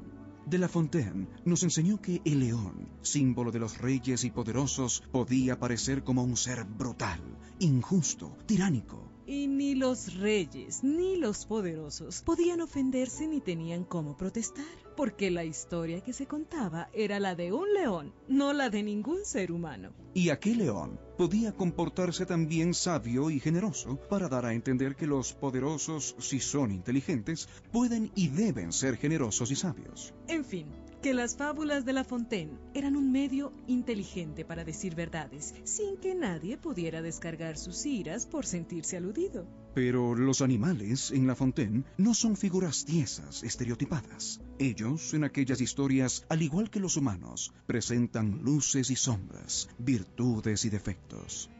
[0.46, 5.58] De La Fontaine nos enseñó que el león, símbolo de los reyes y poderosos, podía
[5.58, 7.20] parecer como un ser brutal,
[7.58, 9.10] injusto, tiránico.
[9.26, 15.44] Y ni los reyes ni los poderosos podían ofenderse ni tenían cómo protestar, porque la
[15.44, 19.92] historia que se contaba era la de un león, no la de ningún ser humano.
[20.14, 25.34] Y aquel león podía comportarse también sabio y generoso para dar a entender que los
[25.34, 30.14] poderosos, si son inteligentes, pueden y deben ser generosos y sabios.
[30.28, 30.66] En fin,
[31.02, 36.14] que las fábulas de La Fontaine eran un medio inteligente para decir verdades, sin que
[36.14, 39.46] nadie pudiera descargar sus iras por sentirse aludido.
[39.74, 44.40] Pero los animales en La Fontaine no son figuras tiesas, estereotipadas.
[44.58, 50.70] Ellos, en aquellas historias, al igual que los humanos, presentan luces y sombras, virtudes y
[50.70, 51.50] defectos.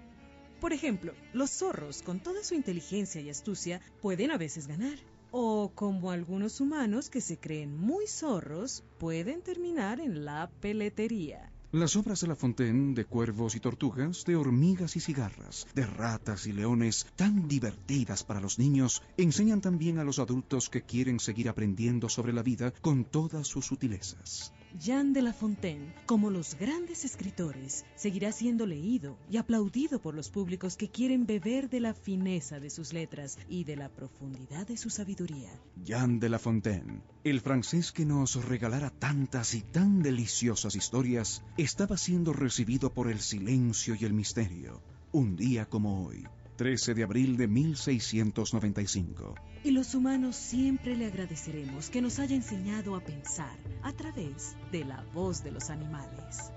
[0.61, 4.99] Por ejemplo, los zorros, con toda su inteligencia y astucia, pueden a veces ganar.
[5.31, 11.53] O como algunos humanos que se creen muy zorros, pueden terminar en la peletería.
[11.73, 16.47] Las obras de La Fontaine de cuervos y tortugas, de hormigas y cigarras, de ratas
[16.47, 21.49] y leones, tan divertidas para los niños, enseñan también a los adultos que quieren seguir
[21.49, 24.53] aprendiendo sobre la vida con todas sus sutilezas.
[24.79, 30.29] Jean de La Fontaine, como los grandes escritores, seguirá siendo leído y aplaudido por los
[30.29, 34.77] públicos que quieren beber de la fineza de sus letras y de la profundidad de
[34.77, 35.51] su sabiduría.
[35.83, 41.97] Jean de La Fontaine, el francés que nos regalara tantas y tan deliciosas historias, estaba
[41.97, 46.27] siendo recibido por el silencio y el misterio, un día como hoy.
[46.57, 49.35] 13 de abril de 1695.
[49.67, 54.85] Y los humanos siempre le agradeceremos que nos haya enseñado a pensar a través de
[54.85, 56.53] la voz de los animales.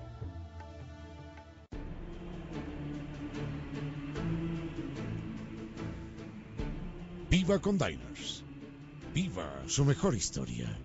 [7.28, 8.44] Viva con Diners.
[9.12, 10.78] Viva su mejor historia.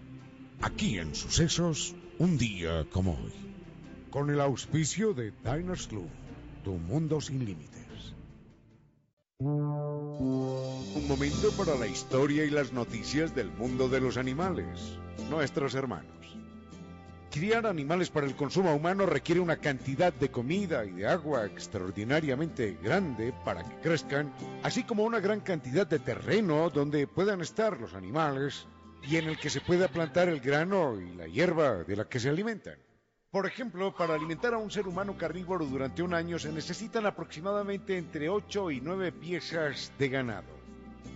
[0.61, 3.33] Aquí en Sucesos, un día como hoy.
[4.09, 6.09] Con el auspicio de Diners Club,
[6.63, 7.74] tu mundo sin límites.
[9.37, 14.97] Un momento para la historia y las noticias del mundo de los animales,
[15.29, 16.37] nuestros hermanos.
[17.31, 22.77] Criar animales para el consumo humano requiere una cantidad de comida y de agua extraordinariamente
[22.81, 27.93] grande para que crezcan, así como una gran cantidad de terreno donde puedan estar los
[27.93, 28.67] animales
[29.03, 32.21] y en el que se pueda plantar el grano y la hierba de la que
[32.21, 32.79] se alimentan.
[33.35, 37.97] Por ejemplo, para alimentar a un ser humano carnívoro durante un año se necesitan aproximadamente
[37.97, 40.47] entre 8 y 9 piezas de ganado.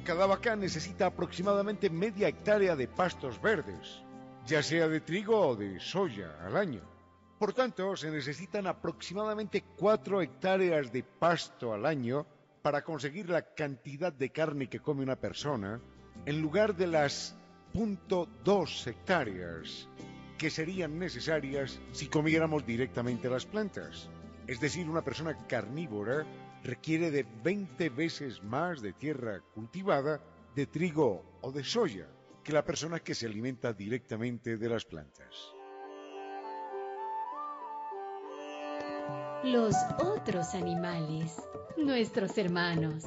[0.04, 4.04] Cada vaca necesita aproximadamente media hectárea de pastos verdes,
[4.46, 6.82] ya sea de trigo o de soya al año.
[7.40, 12.26] Por tanto, se necesitan aproximadamente 4 hectáreas de pasto al año
[12.62, 15.80] para conseguir la cantidad de carne que come una persona,
[16.26, 17.38] en lugar de las
[17.74, 19.88] 0.2 hectáreas
[20.40, 24.10] que serían necesarias si comiéramos directamente las plantas.
[24.48, 26.26] Es decir, una persona carnívora
[26.64, 30.22] requiere de 20 veces más de tierra cultivada,
[30.56, 32.08] de trigo o de soya,
[32.44, 35.54] que la persona que se alimenta directamente de las plantas.
[39.44, 41.36] Los otros animales,
[41.78, 43.04] nuestros hermanos.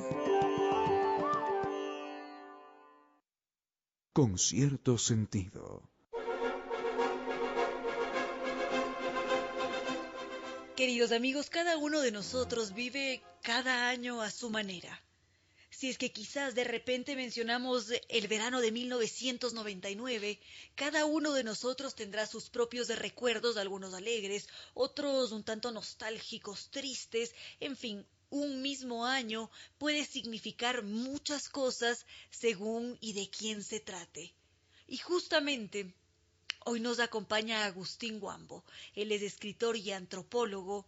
[4.13, 5.93] Con cierto sentido.
[10.83, 15.01] Queridos amigos, cada uno de nosotros vive cada año a su manera.
[15.71, 20.41] Si es que quizás de repente mencionamos el verano de 1999,
[20.75, 27.33] cada uno de nosotros tendrá sus propios recuerdos, algunos alegres, otros un tanto nostálgicos, tristes,
[27.61, 34.35] en fin, un mismo año puede significar muchas cosas según y de quién se trate.
[34.89, 35.95] Y justamente
[36.65, 38.65] hoy nos acompaña Agustín Guambo.
[38.95, 40.87] Él es escritor y antropólogo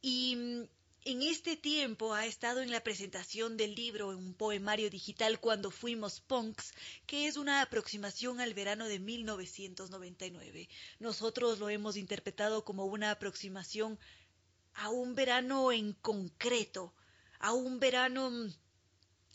[0.00, 0.62] y mm,
[1.04, 6.20] en este tiempo ha estado en la presentación del libro un poemario digital Cuando fuimos
[6.20, 6.74] punks,
[7.06, 10.68] que es una aproximación al verano de 1999.
[10.98, 13.98] Nosotros lo hemos interpretado como una aproximación
[14.74, 16.92] a un verano en concreto,
[17.38, 18.52] a un verano mm,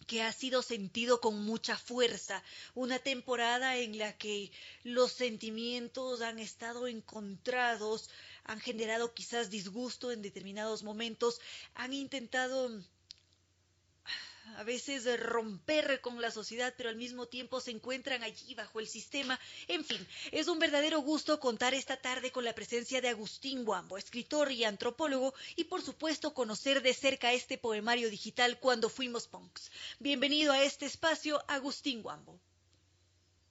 [0.07, 2.43] que ha sido sentido con mucha fuerza,
[2.75, 4.51] una temporada en la que
[4.83, 8.09] los sentimientos han estado encontrados,
[8.43, 11.39] han generado quizás disgusto en determinados momentos,
[11.73, 12.69] han intentado
[14.57, 18.87] a veces romper con la sociedad, pero al mismo tiempo se encuentran allí bajo el
[18.87, 19.39] sistema.
[19.67, 23.97] En fin, es un verdadero gusto contar esta tarde con la presencia de Agustín Guambo,
[23.97, 29.71] escritor y antropólogo, y por supuesto conocer de cerca este poemario digital cuando fuimos punks.
[29.99, 32.39] Bienvenido a este espacio, Agustín Guambo.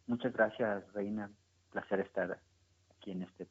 [0.07, 1.31] Muchas gracias, Reina.
[1.71, 2.41] Placer estar
[2.97, 3.49] aquí en este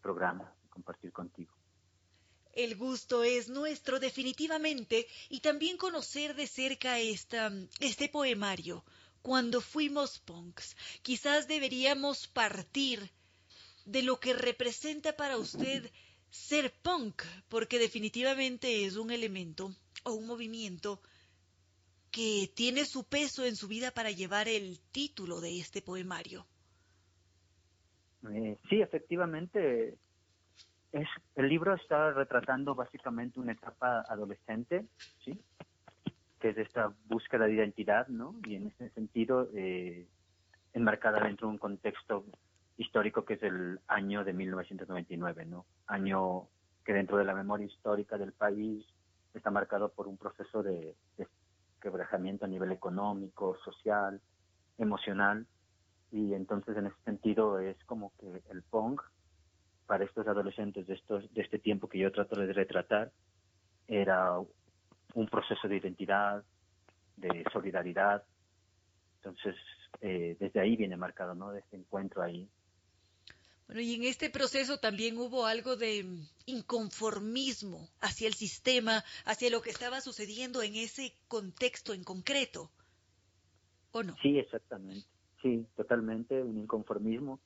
[0.00, 1.61] programa y compartir contigo.
[2.52, 7.50] El gusto es nuestro definitivamente y también conocer de cerca esta,
[7.80, 8.84] este poemario.
[9.22, 13.10] Cuando fuimos punks, quizás deberíamos partir
[13.84, 15.90] de lo que representa para usted
[16.30, 19.74] ser punk, porque definitivamente es un elemento
[20.04, 21.00] o un movimiento
[22.10, 26.46] que tiene su peso en su vida para llevar el título de este poemario.
[28.30, 29.96] Eh, sí, efectivamente,
[30.92, 34.86] es, el libro está retratando básicamente una etapa adolescente,
[35.24, 35.40] ¿sí?
[36.38, 38.34] que es esta búsqueda de identidad, ¿no?
[38.44, 40.08] Y en ese sentido, eh,
[40.72, 42.24] enmarcada dentro de un contexto
[42.76, 45.66] histórico que es el año de 1999, ¿no?
[45.86, 46.48] Año
[46.84, 48.84] que dentro de la memoria histórica del país
[49.34, 51.28] está marcado por un proceso de, de
[51.80, 54.20] quebrajamiento a nivel económico, social,
[54.78, 55.46] emocional,
[56.10, 59.00] y entonces en ese sentido es como que el punk
[59.86, 63.12] para estos adolescentes de, estos, de este tiempo que yo trato de retratar
[63.88, 64.38] era
[65.14, 66.44] un proceso de identidad,
[67.16, 68.24] de solidaridad.
[69.16, 69.56] Entonces,
[70.00, 71.52] eh, desde ahí viene marcado, ¿no?
[71.52, 72.48] De este encuentro ahí.
[73.66, 76.04] Bueno, y en este proceso también hubo algo de
[76.46, 82.70] inconformismo hacia el sistema, hacia lo que estaba sucediendo en ese contexto en concreto,
[83.92, 84.16] ¿o no?
[84.20, 85.06] Sí, exactamente.
[85.40, 87.40] Sí, totalmente, un inconformismo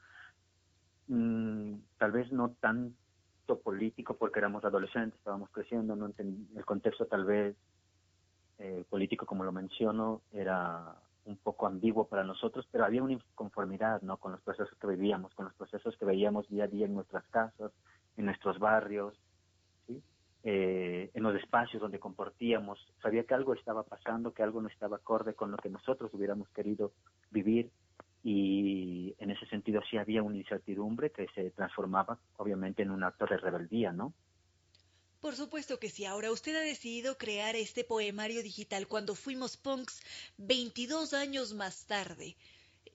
[1.08, 7.24] Mm, tal vez no tanto político porque éramos adolescentes, estábamos creciendo, no el contexto tal
[7.24, 7.56] vez
[8.58, 10.96] eh, político, como lo menciono, era
[11.26, 14.16] un poco ambiguo para nosotros, pero había una inconformidad ¿no?
[14.16, 17.26] con los procesos que vivíamos, con los procesos que veíamos día a día en nuestras
[17.28, 17.72] casas,
[18.16, 19.14] en nuestros barrios,
[20.48, 22.78] eh, en los espacios donde compartíamos.
[23.02, 26.48] Sabía que algo estaba pasando, que algo no estaba acorde con lo que nosotros hubiéramos
[26.50, 26.92] querido
[27.32, 27.70] vivir
[28.28, 33.24] y en ese sentido sí había una incertidumbre que se transformaba obviamente en un acto
[33.24, 34.12] de rebeldía, ¿no?
[35.20, 36.06] Por supuesto que sí.
[36.06, 40.02] Ahora usted ha decidido crear este poemario digital cuando fuimos punks
[40.38, 42.36] 22 años más tarde.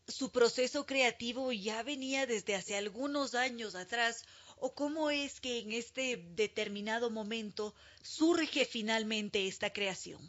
[0.05, 4.25] ¿Su proceso creativo ya venía desde hace algunos años atrás
[4.57, 10.21] o cómo es que en este determinado momento surge finalmente esta creación?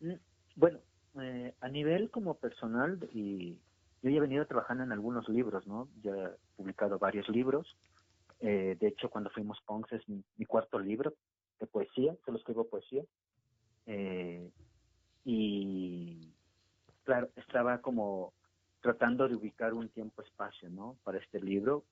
[0.00, 0.14] Mm,
[0.56, 0.80] bueno,
[1.20, 3.58] eh, a nivel como personal, y
[4.02, 5.88] yo ya he venido trabajando en algunos libros, ¿no?
[6.02, 7.76] Ya he publicado varios libros.
[8.40, 11.14] Eh, de hecho, cuando fuimos punks es mi, cuarto libro
[11.60, 13.04] de poesía, solo escribo poesía.
[13.86, 14.50] Eh,
[15.24, 16.32] y
[17.04, 18.32] claro, estaba como
[18.80, 20.96] tratando de ubicar un tiempo-espacio, ¿no?
[21.04, 21.84] Para este libro,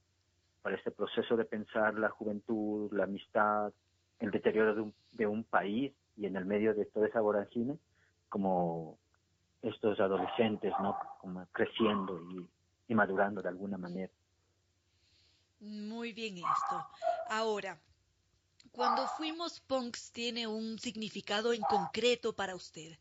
[0.62, 3.72] para este proceso de pensar la juventud, la amistad,
[4.18, 7.78] el deterioro de un, de un país y en el medio de toda esa voragine,
[8.28, 8.98] como
[9.62, 10.96] estos adolescentes, ¿no?
[11.20, 12.20] Como creciendo
[12.88, 14.12] y, madurando de alguna manera.
[15.60, 16.86] Muy bien esto.
[17.28, 17.80] Ahora,
[18.72, 22.98] cuando fuimos punks tiene un significado en concreto para usted.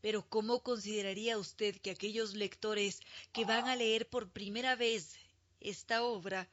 [0.00, 3.00] Pero ¿cómo consideraría usted que aquellos lectores
[3.32, 5.18] que van a leer por primera vez
[5.60, 6.48] esta obra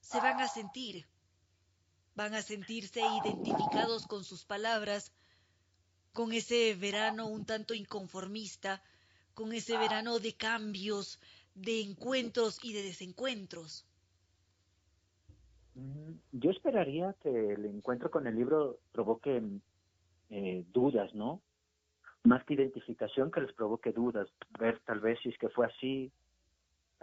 [0.00, 1.06] se van a sentir?
[2.16, 5.12] Van a sentirse identificados con sus palabras,
[6.14, 8.80] con ese verano un tanto inconformista,
[9.34, 11.20] con ese verano de cambios,
[11.56, 13.84] de encuentros y de desencuentros.
[15.74, 19.42] Mm, yo esperaría que el encuentro con el libro provoque
[20.30, 21.42] eh, dudas, ¿no?
[22.22, 26.12] Más que identificación, que les provoque dudas, ver tal vez si es que fue así.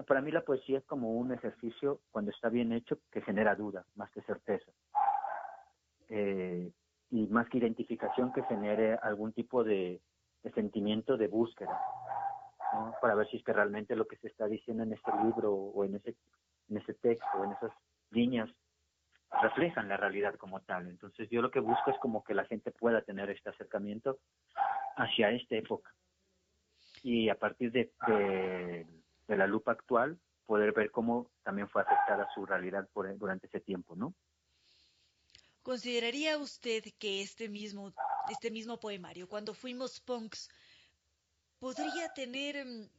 [0.07, 3.85] Para mí la poesía es como un ejercicio, cuando está bien hecho, que genera duda,
[3.95, 4.71] más que certeza.
[6.07, 6.71] Eh,
[7.11, 10.01] y más que identificación que genere algún tipo de,
[10.55, 11.79] sentimiento de búsqueda.
[12.73, 12.95] ¿no?
[13.01, 15.83] para ver si es que realmente lo que se está diciendo en este libro o
[15.83, 16.15] en ese,
[16.69, 17.71] en ese texto o en esas
[18.11, 18.49] líneas
[19.41, 20.87] reflejan la realidad como tal.
[20.87, 24.19] Entonces yo lo que busco es como que la gente pueda tener este acercamiento
[24.95, 25.93] hacia esta época
[27.03, 32.45] y a partir de, de, la lupa actual poder ver cómo también fue afectada su
[32.45, 34.13] realidad durante ese tiempo, ¿no?
[35.63, 37.93] ¿Consideraría usted que este mismo,
[38.29, 40.49] este mismo poemario, cuando fuimos punks,
[41.59, 42.89] podría tener mm,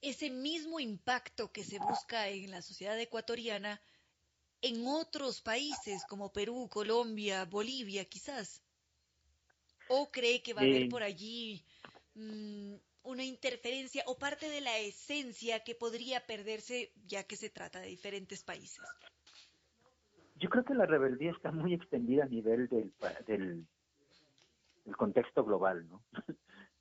[0.00, 3.82] ese mismo impacto que se busca en la sociedad ecuatoriana
[4.62, 8.62] en otros países como Perú, Colombia, Bolivia, quizás?
[9.88, 11.64] ¿O cree que va a haber por allí
[12.14, 17.80] mm, una interferencia o parte de la esencia que podría perderse ya que se trata
[17.80, 18.84] de diferentes países?
[20.38, 22.92] Yo creo que la rebeldía está muy extendida a nivel del,
[23.26, 23.66] del,
[24.96, 26.02] contexto global, ¿no?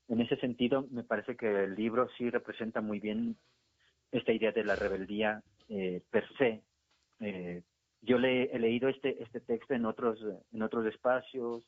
[0.10, 3.38] en ese sentido, me parece que el libro sí representa muy bien
[4.12, 6.64] esta idea de la rebeldía eh, per se.
[7.22, 7.64] Eh,
[8.02, 10.20] yo le, he leído este, este texto en otros,
[10.52, 11.66] en otros espacios,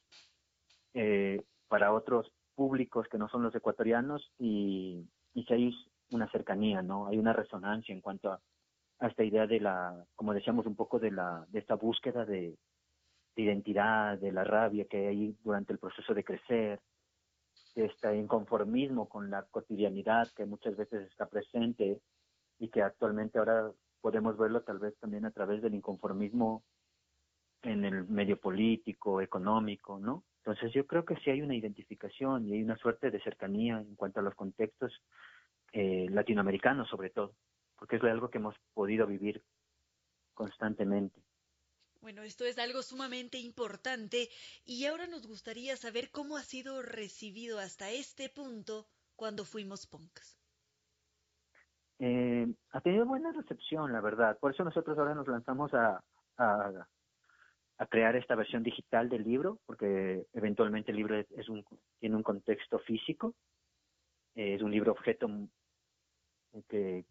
[0.93, 5.75] eh, para otros públicos que no son los ecuatorianos y, y si hay
[6.11, 7.07] una cercanía, ¿no?
[7.07, 8.41] Hay una resonancia en cuanto a,
[8.99, 12.57] esta idea de la, como decíamos, un poco de la, de esta búsqueda de,
[13.35, 16.79] identidad, de la rabia que hay durante el proceso de crecer,
[17.75, 22.01] de este inconformismo con la cotidianidad que muchas veces está presente
[22.57, 23.71] y que actualmente ahora
[24.01, 26.63] podemos verlo tal vez también a través del inconformismo
[27.61, 30.23] en el medio político, económico, ¿no?
[30.37, 33.95] Entonces yo creo que sí hay una identificación y hay una suerte de cercanía en
[33.95, 34.93] cuanto a los contextos
[35.73, 37.33] eh, latinoamericanos sobre todo,
[37.77, 39.43] porque es algo que hemos podido vivir
[40.33, 41.21] constantemente.
[42.01, 44.29] Bueno, esto es algo sumamente importante
[44.65, 50.37] y ahora nos gustaría saber cómo ha sido recibido hasta este punto cuando fuimos punks.
[51.99, 54.37] Eh, ha tenido buena recepción, la verdad.
[54.39, 56.03] Por eso nosotros ahora nos lanzamos a,
[57.77, 61.63] a crear esta versión digital del libro, porque eventualmente el libro es un,
[61.99, 63.35] tiene un contexto físico,
[64.35, 65.29] eh, es un libro objeto
[66.67, 67.05] que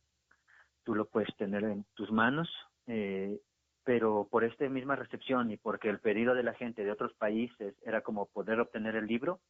[0.87, 2.49] tú lo puedes tener en tus manos,
[2.87, 3.41] eh,
[3.83, 7.75] pero por esta misma recepción y porque el pedido de la gente de otros países
[7.85, 9.41] era como poder obtener el libro,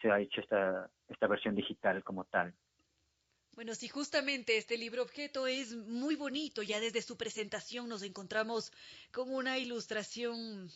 [0.00, 2.54] se ha hecho esta, esta versión digital como tal.
[3.54, 6.62] Bueno, sí, justamente este libro objeto es muy bonito.
[6.62, 8.72] Ya desde su presentación nos encontramos
[9.12, 10.70] con una ilustración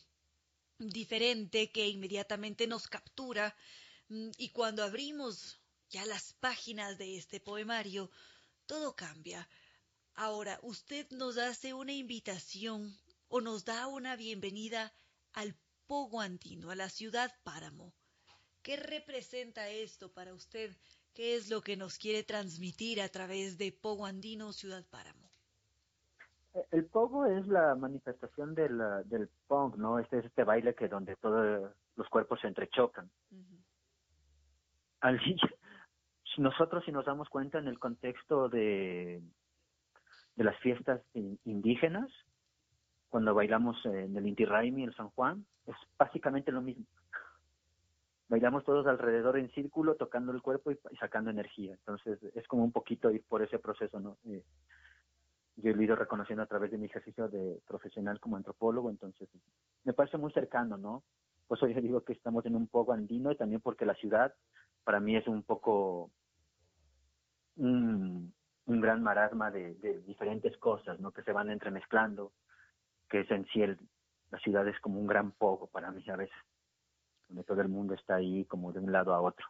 [0.78, 3.54] diferente que inmediatamente nos captura.
[4.08, 5.58] Mm, y cuando abrimos
[5.88, 8.10] ya las páginas de este poemario,
[8.66, 9.48] todo cambia.
[10.16, 12.96] Ahora, usted nos hace una invitación
[13.28, 14.92] o nos da una bienvenida
[15.32, 15.54] al
[15.86, 17.94] Pogo Andino, a la ciudad Páramo.
[18.62, 20.76] ¿Qué representa esto para usted
[21.16, 25.30] ¿Qué es lo que nos quiere transmitir a través de Pogo Andino Ciudad Páramo?
[26.52, 29.98] Eh, el pogo es la manifestación del, del pong, ¿no?
[29.98, 33.10] Este es este baile que donde todos los cuerpos se entrechocan.
[36.36, 39.22] nosotros si nos damos cuenta en el contexto de,
[40.36, 41.00] de las fiestas
[41.44, 42.10] indígenas,
[43.08, 46.86] cuando bailamos en el Inti Raimi, el San Juan, es básicamente lo mismo
[48.28, 51.74] bailamos todos alrededor en círculo, tocando el cuerpo y, sacando energía.
[51.74, 54.18] Entonces, es como un poquito ir por ese proceso, ¿no?
[54.26, 54.42] Eh,
[55.56, 59.28] yo he ido reconociendo a través de mi ejercicio de profesional como antropólogo, entonces
[59.84, 61.02] me parece muy cercano, ¿no?
[61.48, 64.34] Pues hoy digo que estamos en un poco andino y también porque la ciudad
[64.84, 66.10] para mí es un poco
[67.56, 68.34] un,
[68.66, 71.12] gran marasma de, de, diferentes cosas, ¿no?
[71.12, 72.32] Que se van entremezclando,
[73.08, 73.78] que es en sí el,
[74.30, 76.36] la ciudad es como un gran poco para mí a veces
[77.28, 79.46] donde todo el mundo está ahí como de un lado a otro.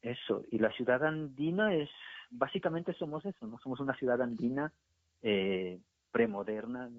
[0.00, 1.88] Eso, y la ciudad andina es,
[2.30, 3.58] básicamente somos eso, ¿no?
[3.58, 4.72] Somos una ciudad andina
[5.22, 5.80] eh,
[6.10, 6.90] premoderna,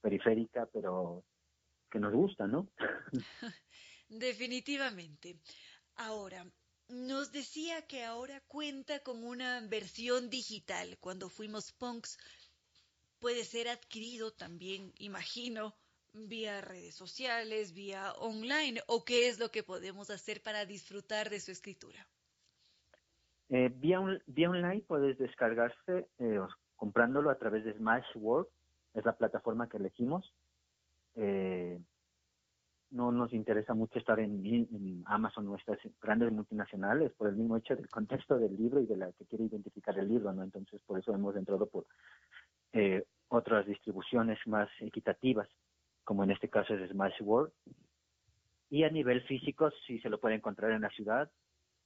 [0.00, 1.24] periférica, pero
[1.90, 2.68] que nos gusta, ¿no?
[4.08, 5.36] Definitivamente.
[5.96, 6.44] Ahora,
[6.92, 10.98] nos decía que ahora cuenta con una versión digital.
[11.00, 12.18] Cuando fuimos punks,
[13.18, 15.74] puede ser adquirido también, imagino,
[16.12, 21.40] vía redes sociales, vía online, o qué es lo que podemos hacer para disfrutar de
[21.40, 22.06] su escritura?
[23.48, 26.40] Eh, vía, vía online puedes descargarse eh,
[26.76, 28.48] comprándolo a través de Smashworld,
[28.94, 30.32] es la plataforma que elegimos.
[31.14, 31.80] Eh,
[32.92, 37.74] no nos interesa mucho estar en, Amazon o estas grandes multinacionales por el mismo hecho
[37.74, 40.42] del contexto del libro y de la que quiere identificar el libro, ¿no?
[40.42, 41.86] Entonces, por eso hemos entrado por
[42.72, 45.48] eh, otras distribuciones más equitativas
[46.04, 47.52] como en este caso es Smash World.
[48.70, 51.30] Y a nivel físico, sí se lo puede encontrar en la ciudad,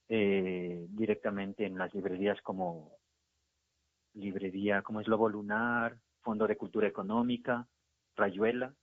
[0.09, 2.97] eh, directamente en las librerías como
[4.13, 7.67] librería como es Lobo Lunar, Fondo de Cultura Económica,
[8.15, 8.73] Rayuela.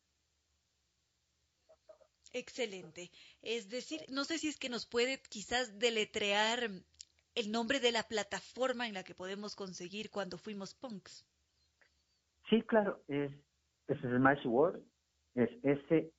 [2.35, 3.11] Excelente.
[3.43, 6.69] Es decir, no sé si es que nos puede quizás deletrear
[7.37, 11.25] el nombre de la plataforma en la que podemos conseguir cuando fuimos punks.
[12.51, 13.31] Sí, claro, es,
[13.87, 14.81] es Smash Word,
[15.37, 16.11] es S-M-A-S-H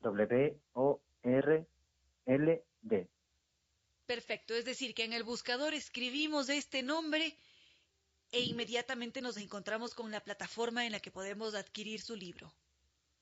[0.00, 1.68] W-O-R-L-D.
[4.06, 7.36] Perfecto, es decir, que en el buscador escribimos este nombre
[8.32, 12.50] e inmediatamente nos encontramos con la plataforma en la que podemos adquirir su libro.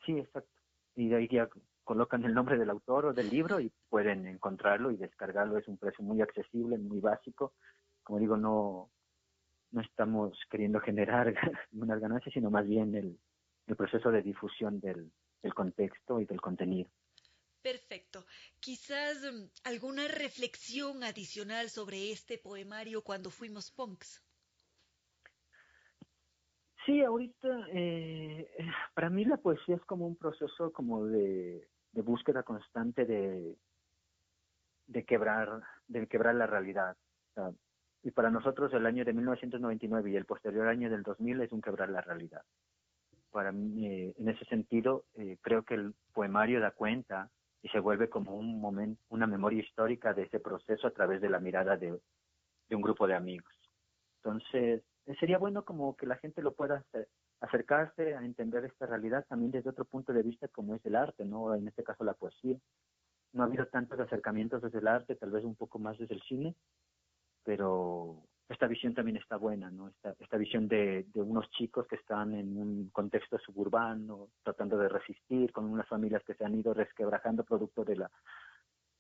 [0.09, 0.51] Sí, exacto.
[0.97, 1.51] Y de ahí ya
[1.85, 5.59] colocan el nombre del autor o del libro y pueden encontrarlo y descargarlo.
[5.59, 7.53] Es un precio muy accesible, muy básico.
[8.03, 8.91] Como digo, no,
[9.71, 11.35] no estamos queriendo generar
[11.73, 13.19] unas ganancias, sino más bien el,
[13.67, 15.13] el proceso de difusión del,
[15.55, 16.89] contexto y del contenido.
[17.61, 18.25] Perfecto.
[18.61, 24.23] Quizás mm, alguna reflexión adicional sobre este poemario cuando fuimos punks.
[26.89, 28.49] Sí, ahorita eh,
[28.95, 33.57] para mí la poesía es como un proceso como de, búsqueda constante de,
[34.87, 36.97] de quebrar de quebrar la realidad.
[38.03, 41.61] y para nosotros el año de 1999 y el posterior año del 2000 es un
[41.61, 42.43] quebrar la realidad.
[43.31, 47.31] Para mí, eh, en ese sentido, eh, creo que el poemario da cuenta
[47.63, 51.29] y se vuelve como un momento, una memoria histórica de ese proceso a través de
[51.29, 52.01] la mirada de,
[52.71, 53.53] un grupo de amigos.
[54.23, 54.83] Entonces,
[55.17, 56.85] sería bueno como que la gente lo pueda
[57.41, 61.25] acercarse a entender esta realidad también desde otro punto de vista como es el arte,
[61.25, 61.55] ¿no?
[61.55, 62.57] En este caso la poesía.
[63.33, 66.23] No ha habido tantos acercamientos desde el arte, tal vez un poco más desde el
[66.23, 66.55] cine,
[67.45, 69.89] pero esta visión también está buena, ¿no?
[69.89, 75.53] Esta, esta visión de, unos chicos que están en un contexto suburbano, tratando de resistir,
[75.53, 78.11] con unas familias que se han ido resquebrajando producto de la,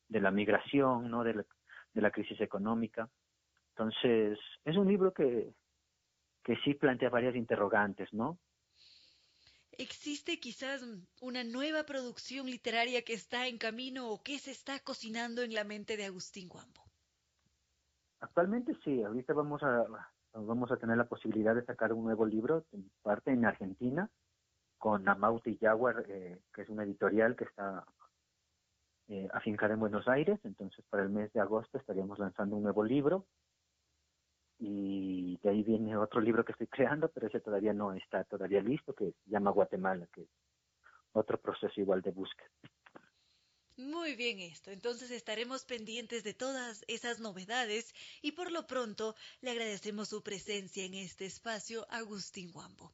[0.08, 1.24] de la migración, ¿no?
[1.24, 1.44] De la,
[1.94, 3.08] de la crisis económica.
[3.70, 5.54] Entonces, es un libro que,
[6.48, 8.38] que sí plantea varias interrogantes, ¿no?
[9.72, 10.82] ¿Existe quizás
[11.20, 15.64] una nueva producción literaria que está en camino o que se está cocinando en la
[15.64, 16.80] mente de Agustín Guambo?
[18.20, 19.84] Actualmente sí, ahorita vamos a
[20.32, 24.08] vamos a tener la posibilidad de sacar un nuevo libro, en parte en Argentina,
[24.78, 27.84] con Amauti Jaguar, eh, que es una editorial que está
[29.08, 32.84] eh, afincada en Buenos Aires, entonces para el mes de agosto estaríamos lanzando un nuevo
[32.84, 33.26] libro
[34.58, 38.60] y de ahí viene otro libro que estoy creando, pero ese todavía no está todavía
[38.60, 40.28] listo, que se llama Guatemala, que es
[41.12, 42.50] otro proceso igual de búsqueda.
[43.76, 49.52] Muy bien esto, entonces estaremos pendientes de todas esas novedades y por lo pronto le
[49.52, 52.92] agradecemos su presencia en este espacio, Agustín Guambo.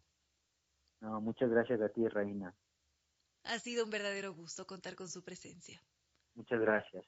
[1.00, 2.54] No, muchas gracias a ti, Reina.
[3.44, 5.80] Ha sido un verdadero gusto contar con su presencia.
[6.34, 7.06] Muchas gracias.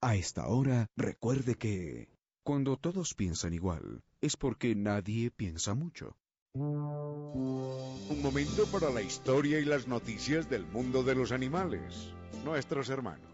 [0.00, 2.08] A esta hora, recuerde que
[2.42, 6.16] cuando todos piensan igual, es porque nadie piensa mucho.
[6.54, 12.12] Un momento para la historia y las noticias del mundo de los animales
[12.44, 13.28] nuestros hermanos.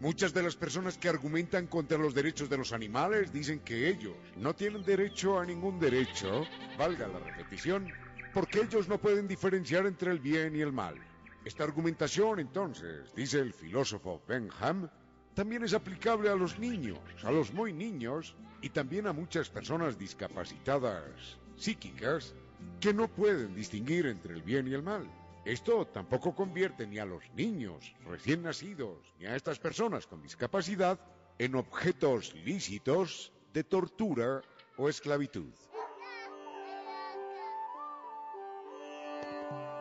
[0.00, 4.16] Muchas de las personas que argumentan contra los derechos de los animales dicen que ellos
[4.36, 6.44] no tienen derecho a ningún derecho,
[6.76, 7.88] valga la repetición,
[8.34, 10.96] porque ellos no pueden diferenciar entre el bien y el mal.
[11.44, 14.88] Esta argumentación, entonces, dice el filósofo Benham,
[15.34, 19.98] también es aplicable a los niños, a los muy niños y también a muchas personas
[19.98, 22.34] discapacitadas psíquicas
[22.80, 25.08] que no pueden distinguir entre el bien y el mal.
[25.44, 31.00] Esto tampoco convierte ni a los niños recién nacidos ni a estas personas con discapacidad
[31.38, 34.42] en objetos lícitos de tortura
[34.76, 35.52] o esclavitud.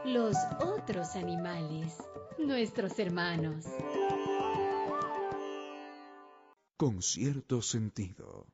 [0.06, 1.96] Los otros animales,
[2.40, 3.68] nuestros hermanos.
[6.82, 8.48] Con cierto sentido.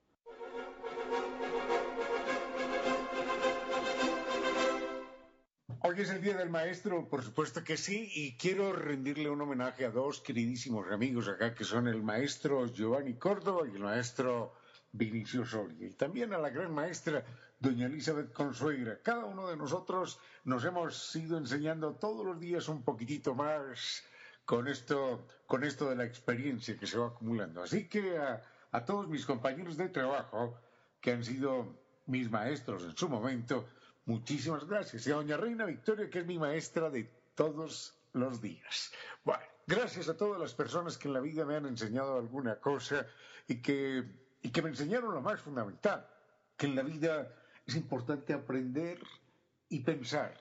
[5.81, 9.85] Hoy es el Día del Maestro, por supuesto que sí, y quiero rendirle un homenaje
[9.85, 14.55] a dos queridísimos amigos acá, que son el maestro Giovanni Córdoba y el maestro
[14.91, 17.23] Vinicio Soria, y también a la gran maestra
[17.57, 18.99] doña Elizabeth Consuegra.
[19.01, 24.03] Cada uno de nosotros nos hemos ido enseñando todos los días un poquitito más
[24.47, 27.61] con esto, con esto de la experiencia que se va acumulando.
[27.61, 28.41] Así que a,
[28.71, 30.57] a todos mis compañeros de trabajo,
[30.99, 31.77] que han sido
[32.07, 33.67] mis maestros en su momento,
[34.07, 35.05] Muchísimas gracias.
[35.05, 38.93] Y a doña Reina Victoria, que es mi maestra de todos los días.
[39.25, 43.05] Bueno, gracias a todas las personas que en la vida me han enseñado alguna cosa
[43.49, 44.05] y que,
[44.41, 46.07] y que me enseñaron lo más fundamental,
[46.55, 47.35] que en la vida
[47.65, 48.97] es importante aprender
[49.67, 50.39] y pensar.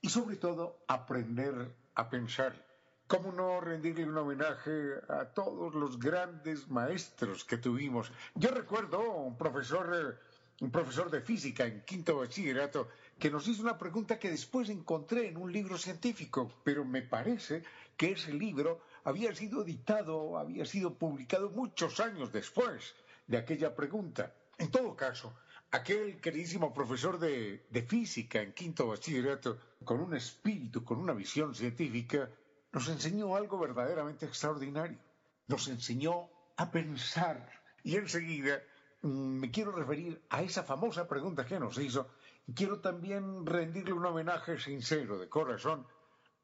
[0.00, 2.67] Y sobre todo, aprender a pensar.
[3.08, 8.12] ¿Cómo no rendirle un homenaje a todos los grandes maestros que tuvimos?
[8.34, 12.88] Yo recuerdo un profesor, eh, un profesor de física en quinto bachillerato
[13.18, 17.62] que nos hizo una pregunta que después encontré en un libro científico, pero me parece
[17.96, 22.94] que ese libro había sido editado, había sido publicado muchos años después
[23.26, 24.34] de aquella pregunta.
[24.58, 25.34] En todo caso,
[25.70, 31.54] aquel queridísimo profesor de, de física en quinto bachillerato, con un espíritu, con una visión
[31.54, 32.28] científica,
[32.72, 34.98] nos enseñó algo verdaderamente extraordinario.
[35.46, 37.50] Nos enseñó a pensar.
[37.82, 38.60] Y enseguida
[39.02, 42.08] mm, me quiero referir a esa famosa pregunta que nos hizo
[42.46, 45.86] y quiero también rendirle un homenaje sincero, de corazón,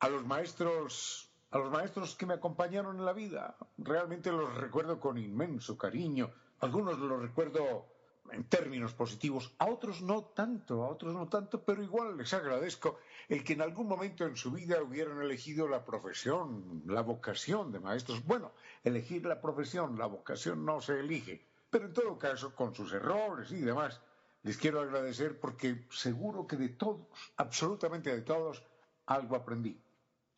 [0.01, 3.57] a los maestros, a los maestros que me acompañaron en la vida.
[3.79, 6.31] Realmente los recuerdo con inmenso cariño.
[6.61, 7.87] Algunos los recuerdo
[8.31, 12.99] en términos positivos, a otros no tanto, a otros no tanto, pero igual les agradezco
[13.29, 17.81] el que en algún momento en su vida hubieran elegido la profesión, la vocación de
[17.81, 18.25] maestros.
[18.25, 18.53] Bueno,
[18.83, 23.51] elegir la profesión, la vocación no se elige, pero en todo caso, con sus errores
[23.53, 24.01] y demás,
[24.43, 27.07] les quiero agradecer porque seguro que de todos,
[27.37, 28.63] absolutamente de todos,
[29.07, 29.81] algo aprendí.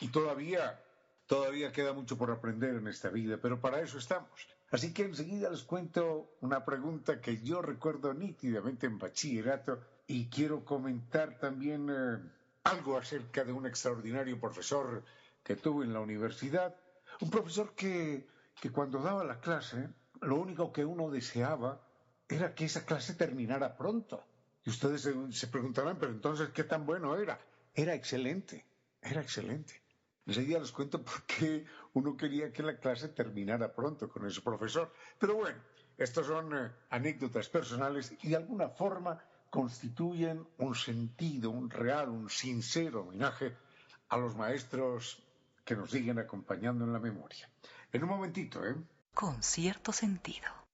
[0.01, 0.83] Y todavía,
[1.27, 4.56] todavía queda mucho por aprender en esta vida, pero para eso estamos.
[4.71, 10.65] Así que enseguida les cuento una pregunta que yo recuerdo nítidamente en bachillerato y quiero
[10.65, 12.19] comentar también eh,
[12.65, 15.05] algo acerca de un extraordinario profesor
[15.45, 16.75] que tuve en la universidad.
[17.21, 18.27] Un profesor que,
[18.61, 19.89] que cuando daba la clase,
[20.21, 21.81] lo único que uno deseaba
[22.29, 24.25] era que esa clase terminara pronto.
[24.65, 27.39] Y ustedes se, se preguntarán, pero entonces, ¿qué tan bueno era?
[27.73, 28.67] Era excelente,
[29.01, 29.81] era excelente.
[30.27, 31.65] Enseguida les cuento por qué
[31.97, 34.93] uno quería que la clase terminara pronto con ese profesor.
[35.19, 35.59] Pero bueno,
[35.97, 39.19] estas son eh, anécdotas personales y de alguna forma
[39.49, 43.57] constituyen un sentido, un real, un sincero homenaje
[44.11, 45.23] a los maestros
[45.65, 47.49] que nos siguen acompañando en la memoria.
[47.91, 48.77] En un momentito, ¿eh?
[49.15, 50.66] Con cierto sentido.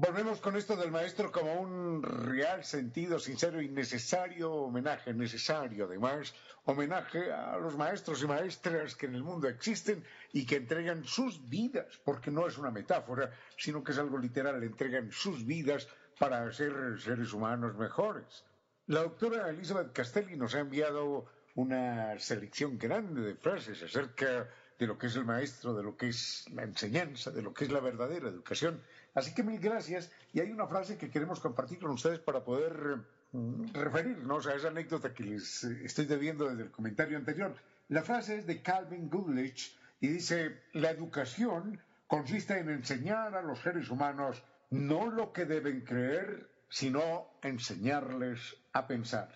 [0.00, 6.32] Volvemos con esto del maestro como un real sentido sincero y necesario homenaje, necesario además,
[6.64, 11.46] homenaje a los maestros y maestras que en el mundo existen y que entregan sus
[11.50, 15.86] vidas, porque no es una metáfora, sino que es algo literal, entregan sus vidas
[16.18, 18.46] para ser seres humanos mejores.
[18.86, 21.26] La doctora Elizabeth Castelli nos ha enviado
[21.56, 24.48] una selección grande de frases acerca
[24.78, 27.64] de lo que es el maestro, de lo que es la enseñanza, de lo que
[27.66, 28.80] es la verdadera educación.
[29.14, 30.10] Así que mil gracias.
[30.32, 32.98] Y hay una frase que queremos compartir con ustedes para poder
[33.32, 37.54] mm, referirnos a esa anécdota que les eh, estoy debiendo desde el comentario anterior.
[37.88, 43.60] La frase es de Calvin Goodrich y dice, la educación consiste en enseñar a los
[43.60, 49.28] seres humanos no lo que deben creer, sino enseñarles a pensar.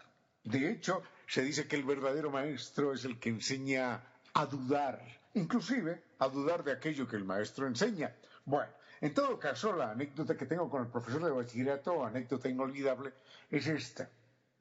[0.45, 4.03] De hecho, se dice que el verdadero maestro es el que enseña
[4.35, 5.01] a dudar,
[5.35, 8.15] inclusive a dudar de aquello que el maestro enseña.
[8.45, 8.71] Bueno,
[9.05, 13.13] en todo caso, la anécdota que tengo con el profesor de bachillerato, anécdota inolvidable,
[13.51, 14.09] es esta.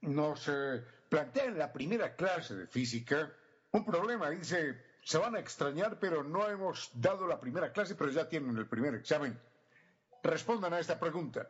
[0.02, 3.32] Nos eh, plantea en la primera clase de física
[3.72, 4.30] un problema.
[4.30, 8.58] Dice, se van a extrañar, pero no hemos dado la primera clase, pero ya tienen
[8.58, 9.40] el primer examen.
[10.22, 11.50] Respondan a esta pregunta.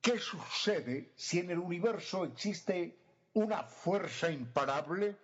[0.00, 2.96] ¿Qué sucede si en el universo existe
[3.34, 5.14] una fuerza imparable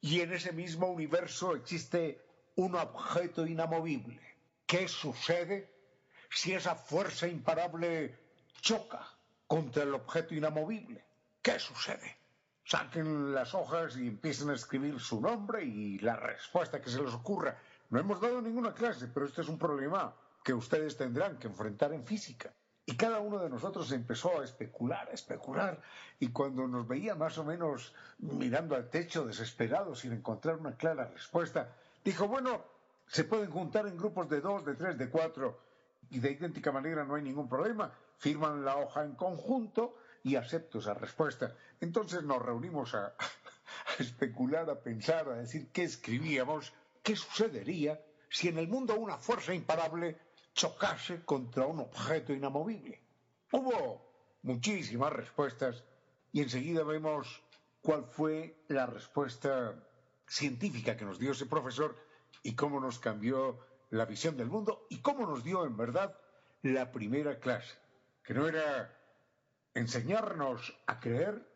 [0.00, 2.24] y en ese mismo universo existe
[2.56, 4.18] un objeto inamovible.
[4.64, 5.77] ¿Qué sucede
[6.28, 8.16] si esa fuerza imparable
[8.60, 9.06] choca
[9.46, 11.04] contra el objeto inamovible?
[11.42, 12.16] ¿Qué sucede?
[12.64, 17.14] Saquen las hojas y empiecen a escribir su nombre y la respuesta que se les
[17.14, 17.58] ocurra.
[17.90, 20.14] No hemos dado ninguna clase, pero este es un problema
[20.44, 22.52] que ustedes tendrán que enfrentar en física.
[22.84, 25.80] Y cada uno de nosotros empezó a especular, a especular,
[26.20, 31.06] y cuando nos veía más o menos mirando al techo desesperado sin encontrar una clara
[31.06, 31.74] respuesta,
[32.08, 32.64] Dijo, bueno,
[33.06, 35.58] se pueden juntar en grupos de dos, de tres, de cuatro,
[36.10, 37.92] y de idéntica manera no hay ningún problema.
[38.16, 41.54] Firman la hoja en conjunto y acepto esa respuesta.
[41.80, 43.14] Entonces nos reunimos a,
[43.98, 49.54] especular, a pensar, a decir qué escribíamos, qué sucedería si en el mundo una fuerza
[49.54, 50.18] imparable
[50.52, 53.00] chocase contra un objeto inamovible.
[53.52, 54.08] Hubo
[54.42, 55.84] muchísimas respuestas
[56.32, 57.42] y enseguida vemos
[57.80, 59.74] cuál fue la respuesta
[60.26, 61.96] científica que nos dio ese profesor
[62.42, 63.58] y cómo nos cambió
[63.90, 66.16] la visión del mundo y cómo nos dio en verdad
[66.62, 67.74] la primera clase,
[68.24, 68.94] que no era
[69.74, 71.46] enseñarnos a creer,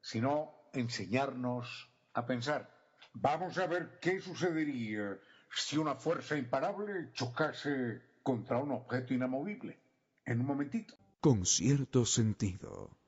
[0.00, 2.70] sino enseñarnos a pensar.
[3.14, 5.18] Vamos a ver qué sucedería
[5.52, 9.80] si una fuerza imparable chocase contra un objeto inamovible.
[10.24, 10.94] En un momentito.
[11.20, 12.99] Con cierto sentido.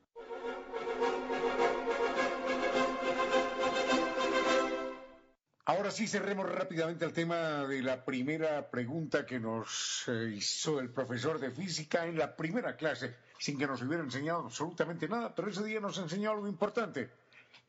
[5.64, 10.90] Ahora sí cerremos rápidamente el tema de la primera pregunta que nos eh, hizo el
[10.90, 15.48] profesor de física en la primera clase, sin que nos hubiera enseñado absolutamente nada, pero
[15.48, 17.10] ese día nos enseñó algo importante.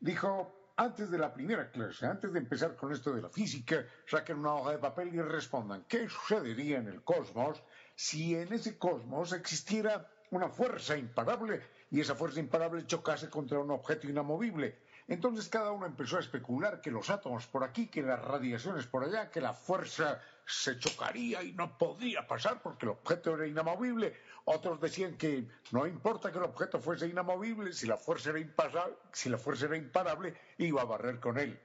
[0.00, 4.38] Dijo, antes de la primera clase, antes de empezar con esto de la física, saquen
[4.38, 7.62] una hoja de papel y respondan, ¿qué sucedería en el cosmos
[7.94, 13.70] si en ese cosmos existiera una fuerza imparable y esa fuerza imparable chocase contra un
[13.70, 14.82] objeto inamovible?
[15.06, 19.04] Entonces cada uno empezó a especular que los átomos por aquí, que las radiaciones por
[19.04, 24.16] allá, que la fuerza se chocaría y no podía pasar porque el objeto era inamovible.
[24.46, 29.28] Otros decían que no importa que el objeto fuese inamovible, si la fuerza era, si
[29.28, 31.60] la fuerza era imparable, iba a barrer con él.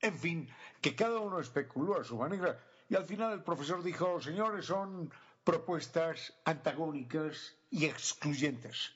[0.00, 0.48] En fin,
[0.80, 5.12] que cada uno especuló a su manera y al final el profesor dijo, señores, son
[5.44, 8.92] propuestas antagónicas y excluyentes.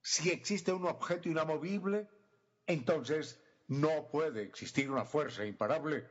[0.00, 2.08] Si existe un objeto inamovible,
[2.66, 6.06] entonces no puede existir una fuerza imparable.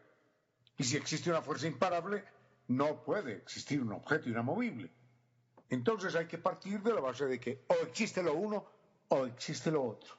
[0.77, 2.23] Y si existe una fuerza imparable,
[2.67, 4.91] no puede existir un objeto inamovible.
[5.69, 8.65] Entonces hay que partir de la base de que o existe lo uno
[9.09, 10.15] o existe lo otro.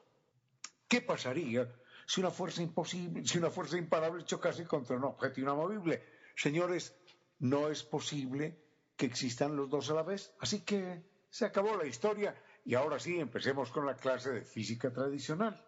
[0.87, 1.71] ¿Qué pasaría
[2.05, 6.03] si una fuerza imposible, si una fuerza imparable chocase contra un objeto inamovible?
[6.35, 6.95] Señores,
[7.39, 8.57] no es posible
[8.95, 10.33] que existan los dos a la vez.
[10.39, 14.91] Así que se acabó la historia y ahora sí empecemos con la clase de física
[14.91, 15.63] tradicional.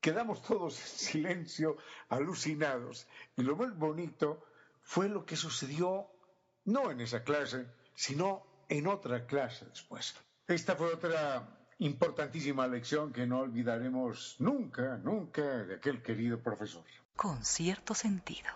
[0.00, 1.76] Quedamos todos en silencio,
[2.08, 3.06] alucinados.
[3.36, 4.44] Y lo más bonito
[4.82, 6.08] fue lo que sucedió
[6.64, 10.14] no en esa clase, sino en otra clase después.
[10.46, 16.84] Esta fue otra importantísima lección que no olvidaremos nunca, nunca de aquel querido profesor.
[17.14, 18.50] Con cierto sentido.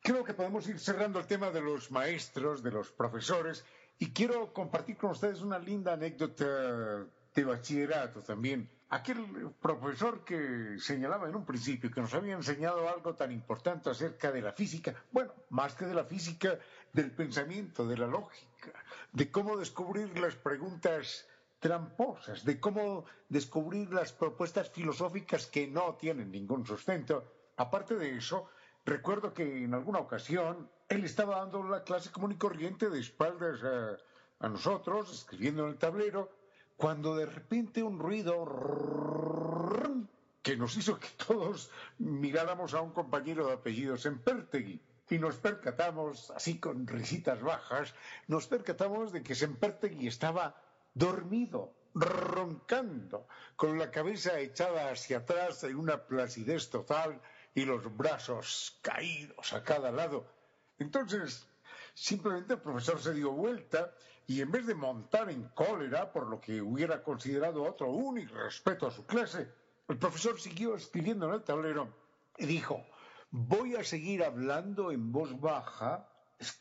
[0.00, 3.64] Creo que podemos ir cerrando el tema de los maestros, de los profesores,
[3.98, 8.68] y quiero compartir con ustedes una linda anécdota de bachillerato también.
[8.88, 14.30] Aquel profesor que señalaba en un principio que nos había enseñado algo tan importante acerca
[14.30, 16.58] de la física, bueno, más que de la física,
[16.92, 18.72] del pensamiento, de la lógica,
[19.12, 21.26] de cómo descubrir las preguntas
[21.58, 27.24] tramposas, de cómo descubrir las propuestas filosóficas que no tienen ningún sustento.
[27.56, 28.48] Aparte de eso,
[28.84, 33.60] recuerdo que en alguna ocasión él estaba dando la clase común y corriente de espaldas
[34.40, 36.30] a, nosotros, escribiendo en el tablero,
[36.76, 38.44] cuando de repente un ruido
[40.42, 44.80] que nos hizo que todos miráramos a un compañero de apellido Sempertegui.
[45.08, 47.94] Y nos percatamos, así con risitas bajas,
[48.26, 50.60] nos percatamos de que Sempertegui estaba
[50.94, 53.26] dormido, roncando,
[53.56, 57.20] con la cabeza echada hacia atrás en una placidez total
[57.54, 60.35] y los brazos caídos a cada lado.
[60.78, 61.46] Entonces,
[61.94, 63.94] simplemente el profesor se dio vuelta
[64.26, 68.86] y en vez de montar en cólera por lo que hubiera considerado otro único respeto
[68.86, 69.48] a su clase,
[69.88, 71.94] el profesor siguió escribiendo en el tablero
[72.36, 72.84] y dijo,
[73.30, 76.08] voy a seguir hablando en voz baja,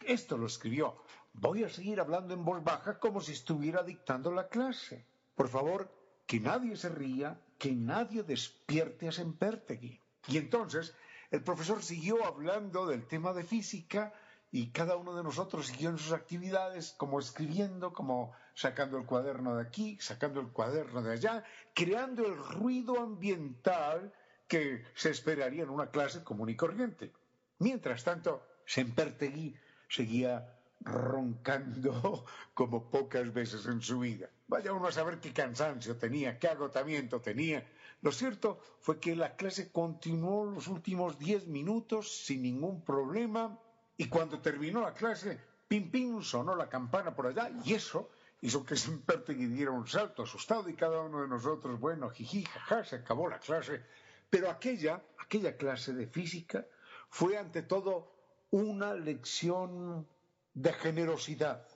[0.06, 1.02] esto lo escribió,
[1.34, 5.06] voy a seguir hablando en voz baja como si estuviera dictando la clase.
[5.36, 5.92] Por favor,
[6.26, 10.00] que nadie se ría, que nadie despierte a Sempertegui.
[10.28, 10.96] Y entonces
[11.32, 14.14] el profesor siguió hablando del tema de física
[14.52, 19.58] y cada uno de nosotros siguió en sus actividades, como escribiendo, como sacando el cuaderno
[19.58, 24.14] de aquí, sacando el cuaderno de allá, creando el ruido ambiental
[24.48, 27.12] que se esperaría en una clase común y corriente.
[27.60, 29.56] Mientras tanto, Sempertegui
[29.90, 34.30] seguía roncando como pocas veces en su vida.
[34.48, 37.66] Vaya uno a saber qué cansancio tenía, qué agotamiento tenía,
[38.06, 43.60] lo cierto fue que la clase continuó los últimos diez minutos sin ningún problema
[43.98, 48.64] y cuando terminó la clase, pim pim, sonó la campana por allá y eso hizo
[48.64, 52.98] que Simpertegui diera un salto asustado y cada uno de nosotros, bueno, jiji, jaja, se
[52.98, 53.82] acabó la clase.
[54.30, 56.64] Pero aquella, aquella clase de física
[57.10, 58.12] fue ante todo
[58.52, 60.08] una lección
[60.54, 61.68] de generosidad,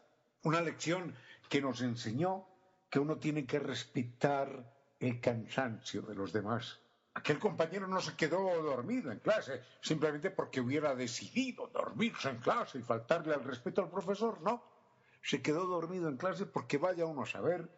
[0.43, 1.15] una lección
[1.49, 2.45] que nos enseñó
[2.87, 6.79] que uno tiene que respetar el cansancio de los demás.
[7.13, 12.79] Aquel compañero no se quedó dormido en clase simplemente porque hubiera decidido dormirse en clase
[12.79, 14.63] y faltarle al respeto al profesor, no.
[15.21, 17.69] Se quedó dormido en clase porque vaya uno a saber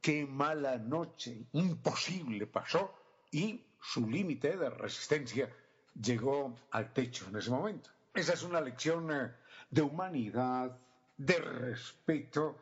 [0.00, 2.94] qué mala noche imposible pasó
[3.30, 5.48] y su límite de resistencia
[5.94, 7.90] llegó al techo en ese momento.
[8.14, 9.32] Esa es una lección eh,
[9.70, 10.76] de humanidad,
[11.16, 12.58] de respeto,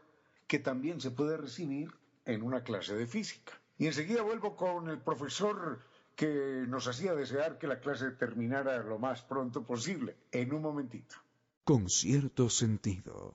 [0.46, 1.92] que también se puede recibir
[2.24, 3.52] en una clase de física.
[3.78, 5.78] Y enseguida vuelvo con el profesor
[6.16, 11.14] que nos hacía desear que la clase terminara lo más pronto posible, en un momentito.
[11.62, 13.34] Con cierto sentido.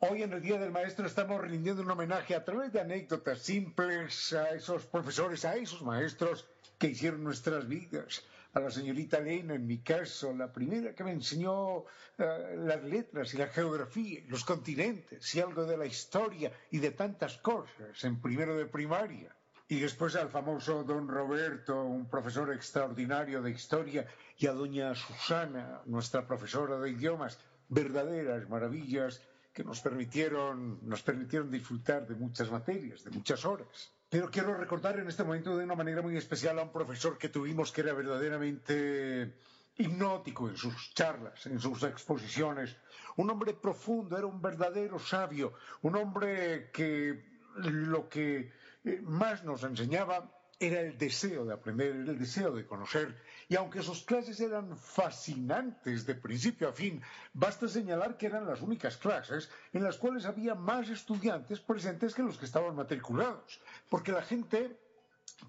[0.00, 4.34] Hoy en el Día del Maestro estamos rindiendo un homenaje a través de anécdotas simples
[4.34, 6.46] a esos profesores, a esos maestros
[6.78, 8.24] que hicieron nuestras vidas.
[8.54, 11.84] A la señorita Elena, en mi caso, la primera que me enseñó
[12.16, 16.92] eh, las letras y la geografía, los continentes y algo de la historia y de
[16.92, 19.34] tantas cosas en primero de primaria.
[19.68, 24.06] Y después al famoso don Roberto, un profesor extraordinario de historia,
[24.38, 29.20] y a doña Susana, nuestra profesora de idiomas, verdaderas maravillas
[29.52, 33.92] que nos permitieron, nos permitieron disfrutar de muchas materias, de muchas horas.
[34.08, 37.28] Pero quiero recordar en este momento de una manera muy especial a un profesor que
[37.28, 39.34] tuvimos que era verdaderamente
[39.76, 42.76] hipnótico en sus charlas, en sus exposiciones.
[43.16, 45.52] Un hombre profundo, era un verdadero sabio,
[45.82, 47.22] un hombre que
[47.56, 48.50] lo que
[48.84, 53.14] eh, más nos enseñaba era el deseo de aprender, el deseo de conocer.
[53.48, 57.00] Y aunque sus clases eran fascinantes de principio a fin,
[57.32, 62.22] basta señalar que eran las únicas clases en las cuales había más estudiantes presentes que
[62.22, 63.60] los que estaban matriculados.
[63.88, 64.78] Porque la gente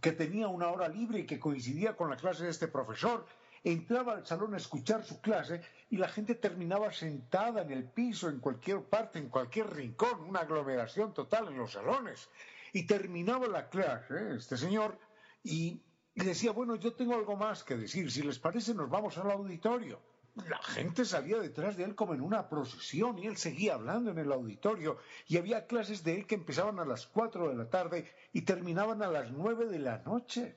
[0.02, 3.26] que tenía una hora libre y que coincidía con la clase de este profesor,
[3.64, 8.30] entraba al salón a escuchar su clase y la gente terminaba sentada en el piso,
[8.30, 12.30] en cualquier parte, en cualquier rincón, una aglomeración total en los salones
[12.72, 14.98] y terminaba la clase, este señor,
[15.44, 15.82] y,
[16.26, 20.00] decía, bueno, yo tengo algo más que decir, si les parece nos vamos al auditorio.
[20.48, 24.20] La gente salía detrás de él como en una procesión y él seguía hablando en
[24.20, 24.98] el auditorio
[25.28, 29.02] y había clases de él que empezaban a las cuatro de la tarde y terminaban
[29.02, 30.56] a las nueve de la noche,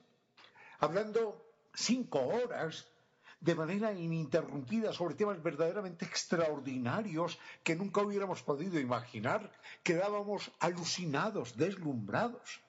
[0.79, 1.45] hablando
[1.75, 2.87] cinco horas
[3.41, 9.51] de manera ininterrumpida sobre temas verdaderamente extraordinarios que nunca hubiéramos podido imaginar.
[9.83, 12.61] Quedábamos alucinados, deslumbrados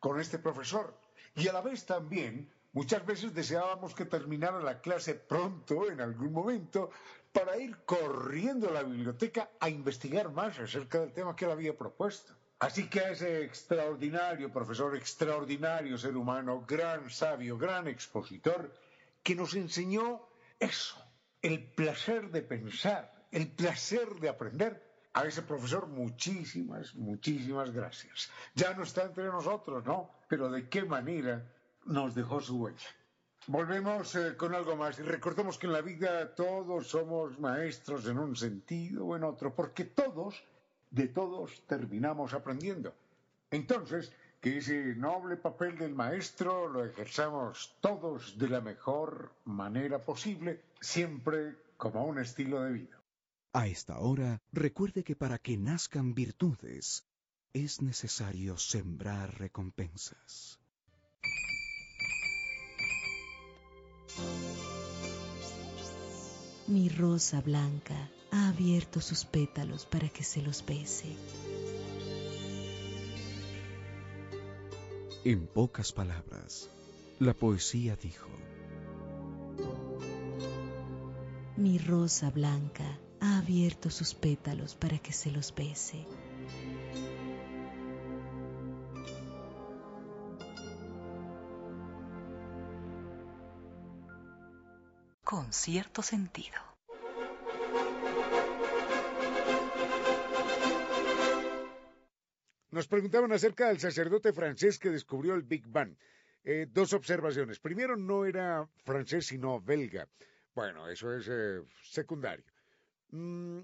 [0.00, 0.96] con este profesor.
[1.34, 6.32] Y a la vez también muchas veces deseábamos que terminara la clase pronto, en algún
[6.32, 6.90] momento,
[7.32, 11.76] para ir corriendo a la biblioteca a investigar más acerca del tema que él había
[11.76, 12.34] propuesto.
[12.58, 18.72] Así que a ese extraordinario profesor, extraordinario ser humano, gran sabio, gran expositor,
[19.22, 20.28] que nos enseñó
[20.60, 20.96] eso,
[21.40, 24.91] el placer de pensar, el placer de aprender.
[25.14, 28.30] A ese profesor muchísimas, muchísimas gracias.
[28.54, 30.10] Ya no está entre nosotros, ¿no?
[30.28, 31.44] Pero de qué manera
[31.84, 32.88] nos dejó su huella.
[33.46, 38.18] Volvemos eh, con algo más y recordemos que en la vida todos somos maestros en
[38.18, 40.42] un sentido o en otro, porque todos,
[40.90, 42.94] de todos, terminamos aprendiendo.
[43.50, 50.62] Entonces, que ese noble papel del maestro lo ejerzamos todos de la mejor manera posible,
[50.80, 53.01] siempre como un estilo de vida.
[53.54, 57.04] A esta hora, recuerde que para que nazcan virtudes,
[57.52, 60.58] es necesario sembrar recompensas.
[66.66, 71.14] Mi rosa blanca ha abierto sus pétalos para que se los bese.
[75.26, 76.70] En pocas palabras,
[77.18, 78.30] la poesía dijo,
[81.58, 86.04] Mi rosa blanca ha abierto sus pétalos para que se los bese.
[95.22, 96.60] Con cierto sentido.
[102.72, 105.96] Nos preguntaban acerca del sacerdote francés que descubrió el Big Bang.
[106.42, 107.60] Eh, dos observaciones.
[107.60, 110.08] Primero, no era francés, sino belga.
[110.54, 112.51] Bueno, eso es eh, secundario.
[113.12, 113.60] Mm,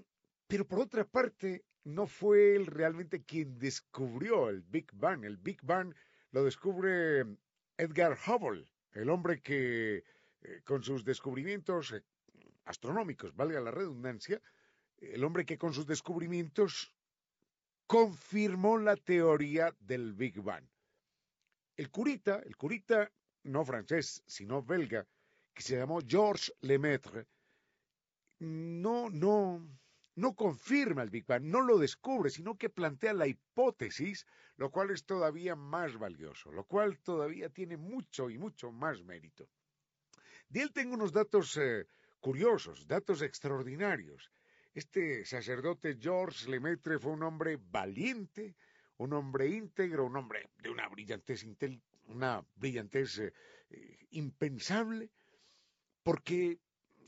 [0.47, 5.25] pero por otra parte, no fue él realmente quien descubrió el Big Bang.
[5.25, 5.93] El Big Bang
[6.31, 7.25] lo descubre
[7.77, 10.03] Edgar Hubble, el hombre que
[10.41, 11.93] eh, con sus descubrimientos
[12.65, 14.41] astronómicos, valga la redundancia,
[14.97, 16.93] el hombre que con sus descubrimientos
[17.87, 20.67] confirmó la teoría del Big Bang.
[21.75, 23.11] El curita, el curita
[23.43, 25.07] no francés, sino belga,
[25.53, 27.25] que se llamó Georges Lemaitre,
[28.39, 29.67] no, no,
[30.15, 34.25] no confirma el Big Bang, no lo descubre, sino que plantea la hipótesis,
[34.57, 39.49] lo cual es todavía más valioso, lo cual todavía tiene mucho y mucho más mérito.
[40.49, 41.85] De él tengo unos datos eh,
[42.19, 44.31] curiosos, datos extraordinarios.
[44.73, 48.55] Este sacerdote Georges Lemaitre fue un hombre valiente,
[48.97, 51.45] un hombre íntegro, un hombre de una brillantez,
[52.07, 53.33] una brillantez eh,
[53.69, 55.09] eh, impensable,
[56.03, 56.59] porque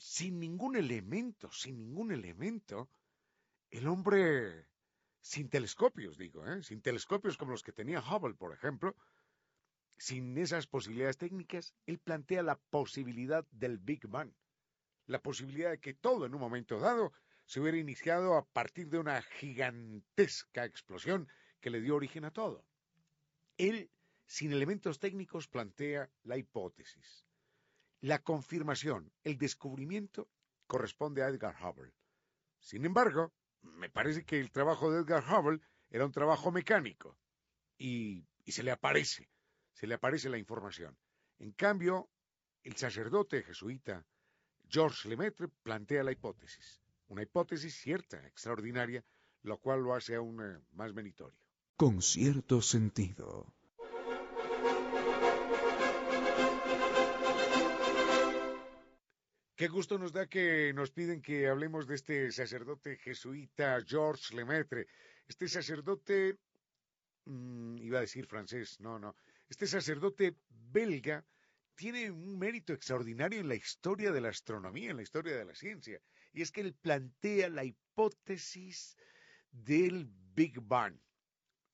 [0.01, 2.89] sin ningún elemento, sin ningún elemento,
[3.69, 4.65] el hombre
[5.19, 6.63] sin telescopios, digo, ¿eh?
[6.63, 8.95] sin telescopios como los que tenía Hubble, por ejemplo,
[9.99, 14.33] sin esas posibilidades técnicas, él plantea la posibilidad del Big Bang,
[15.05, 17.13] la posibilidad de que todo en un momento dado
[17.45, 21.27] se hubiera iniciado a partir de una gigantesca explosión
[21.59, 22.65] que le dio origen a todo.
[23.55, 23.91] Él,
[24.25, 27.23] sin elementos técnicos, plantea la hipótesis.
[28.01, 30.27] La confirmación, el descubrimiento,
[30.65, 31.93] corresponde a Edgar Hubble.
[32.59, 33.31] Sin embargo,
[33.61, 37.15] me parece que el trabajo de Edgar Hubble era un trabajo mecánico
[37.77, 39.29] y, se le aparece,
[39.73, 40.97] se le aparece la información.
[41.39, 42.09] En cambio,
[42.63, 44.05] el sacerdote jesuita
[44.67, 49.03] Georges Lemaitre plantea la hipótesis, una hipótesis cierta, extraordinaria,
[49.43, 51.39] lo cual lo hace aún eh, más meritorio.
[51.75, 53.53] Con cierto sentido.
[59.61, 64.87] Qué gusto nos da que nos piden que hablemos de este sacerdote jesuita Georges Lemaitre.
[65.27, 66.39] Este sacerdote,
[67.25, 69.15] mm, iba a decir francés, no, no,
[69.47, 71.23] este sacerdote belga
[71.75, 75.53] tiene un mérito extraordinario en la historia de la astronomía, en la historia de la
[75.53, 76.01] ciencia,
[76.33, 78.97] y es que él plantea la hipótesis
[79.51, 80.97] del Big Bang.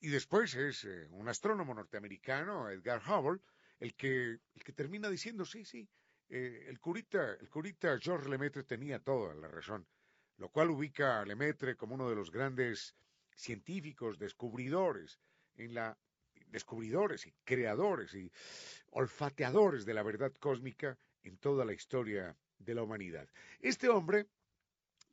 [0.01, 3.39] Y después es eh, un astrónomo norteamericano, Edgar Hubble,
[3.79, 5.87] el que, el que termina diciendo, sí, sí,
[6.29, 9.87] eh, el, curita, el curita George Lemaitre tenía toda la razón,
[10.37, 12.95] lo cual ubica a Lemaitre como uno de los grandes
[13.35, 15.19] científicos, descubridores
[15.55, 15.97] en la
[16.49, 18.31] descubridores y creadores y
[18.91, 23.27] olfateadores de la verdad cósmica en toda la historia de la humanidad.
[23.59, 24.27] Este hombre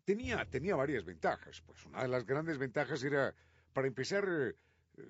[0.04, 1.60] tenía, tenía varias ventajas.
[1.62, 3.34] Pues una de las grandes ventajas era,
[3.72, 4.54] para empezar, eh,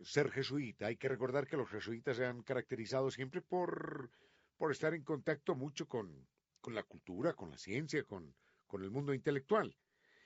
[0.03, 0.87] ser jesuita.
[0.87, 4.11] Hay que recordar que los jesuitas se han caracterizado siempre por,
[4.57, 6.27] por estar en contacto mucho con,
[6.67, 8.35] la cultura, con la ciencia, con,
[8.73, 9.77] el mundo intelectual.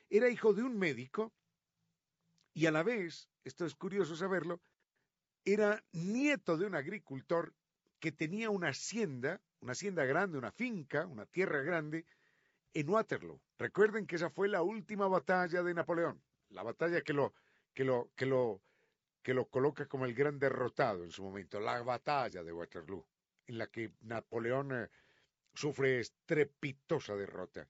[0.08, 1.34] Era hijo de un médico
[2.54, 4.62] y a la vez, esto es curioso saberlo,
[5.44, 7.52] era nieto de un agricultor
[8.00, 12.06] que tenía una hacienda, una hacienda grande, una finca, una tierra grande,
[12.72, 13.38] en Waterloo.
[13.58, 17.34] Recuerden que esa fue la última batalla de Napoleón, la batalla que lo,
[17.74, 22.52] que lo, que lo coloca como el gran derrotado en su momento, la batalla de
[22.52, 23.06] Waterloo,
[23.48, 24.88] en la que Napoleón eh,
[25.54, 27.68] sufre estrepitosa derrota.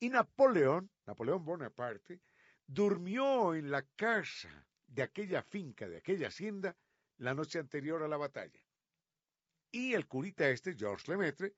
[0.00, 2.20] Y Napoleón, Napoleón Bonaparte,
[2.66, 6.76] durmió en la casa de aquella finca, de aquella hacienda,
[7.18, 8.60] la noche anterior a la batalla.
[9.70, 11.54] Y el curita este, Georges Lemaitre,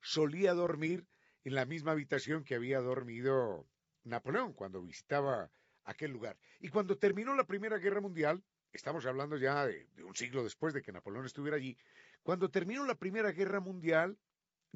[0.00, 1.06] solía dormir
[1.44, 3.68] en la misma habitación que había dormido
[4.04, 5.50] Napoleón cuando visitaba
[5.84, 6.38] aquel lugar.
[6.60, 8.42] Y cuando terminó la Primera Guerra Mundial,
[8.72, 11.76] estamos hablando ya de, un siglo después de que Napoleón estuviera allí,
[12.22, 14.18] cuando terminó la Primera Guerra Mundial,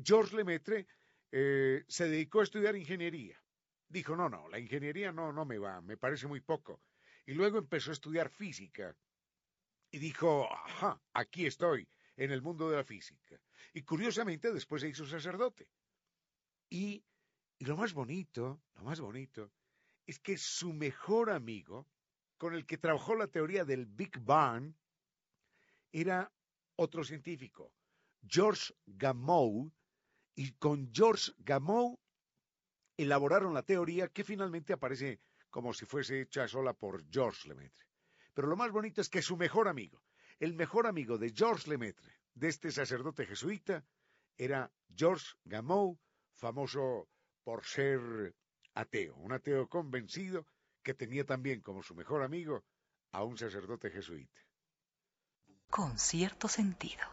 [0.03, 0.87] Georges Lemaitre
[1.33, 3.41] eh, se dedicó a estudiar ingeniería.
[3.89, 6.83] Dijo, no, no, la ingeniería no, no me va, me parece muy poco.
[7.25, 8.97] Y luego empezó a estudiar física
[9.91, 13.41] y dijo, ajá, aquí estoy, en el mundo de la física.
[13.73, 15.69] Y curiosamente después se hizo sacerdote.
[16.69, 17.05] Y,
[17.59, 19.53] y lo más bonito, lo más bonito,
[20.05, 21.87] es que su mejor amigo,
[22.39, 24.75] con el que trabajó la teoría del Big Bang,
[25.93, 26.33] era
[26.77, 27.73] otro científico,
[28.27, 29.73] George Gamow,
[30.35, 31.99] y con George Gamow
[32.97, 35.21] elaboraron la teoría que finalmente aparece
[35.51, 37.87] como si fuese hecha sola por George Lemaitre.
[38.35, 40.03] Pero lo más bonito es que su mejor amigo,
[40.39, 43.85] el mejor amigo de Georges Lemaitre, de este sacerdote jesuita,
[44.37, 45.99] era Georges Gamow,
[46.35, 47.09] famoso
[47.43, 48.35] por ser
[48.75, 50.47] ateo, un ateo convencido
[50.83, 52.65] que tenía también como su mejor amigo
[53.13, 54.46] a un sacerdote jesuita.
[55.71, 57.05] Con cierto sentido.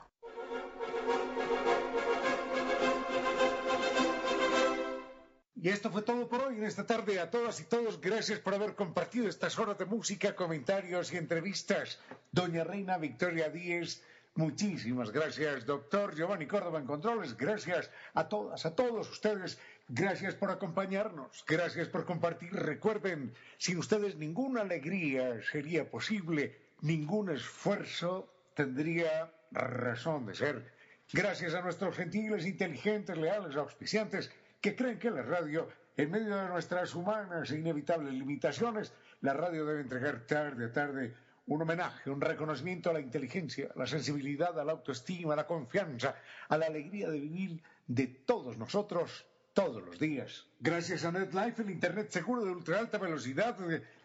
[5.64, 7.22] Y esto fue todo por hoy en esta tarde.
[7.22, 12.00] A todas y todos, gracias por haber compartido estas horas de música, comentarios y entrevistas.
[12.34, 14.04] Doña Reina Victoria Díez,
[14.36, 15.66] muchísimas gracias.
[15.66, 19.58] Doctor Giovanni Córdoba en Controles, gracias a todas, a todos ustedes.
[19.88, 22.52] Gracias por acompañarnos, gracias por compartir.
[22.52, 30.72] Recuerden, sin ustedes ninguna alegría sería posible, ningún esfuerzo tendría razón de ser.
[31.12, 34.32] Gracias a nuestros gentiles, inteligentes, leales, auspiciantes
[34.62, 39.66] que creen que la radio, en medio de nuestras humanas e inevitables limitaciones, la radio
[39.66, 41.14] debe entregar tarde a tarde
[41.46, 45.46] un homenaje, un reconocimiento a la inteligencia, a la sensibilidad, a la autoestima, a la
[45.46, 46.16] confianza,
[46.48, 50.46] a la alegría de vivir de todos nosotros todos los días.
[50.60, 53.56] Gracias a NetLife, el Internet seguro de ultra alta velocidad,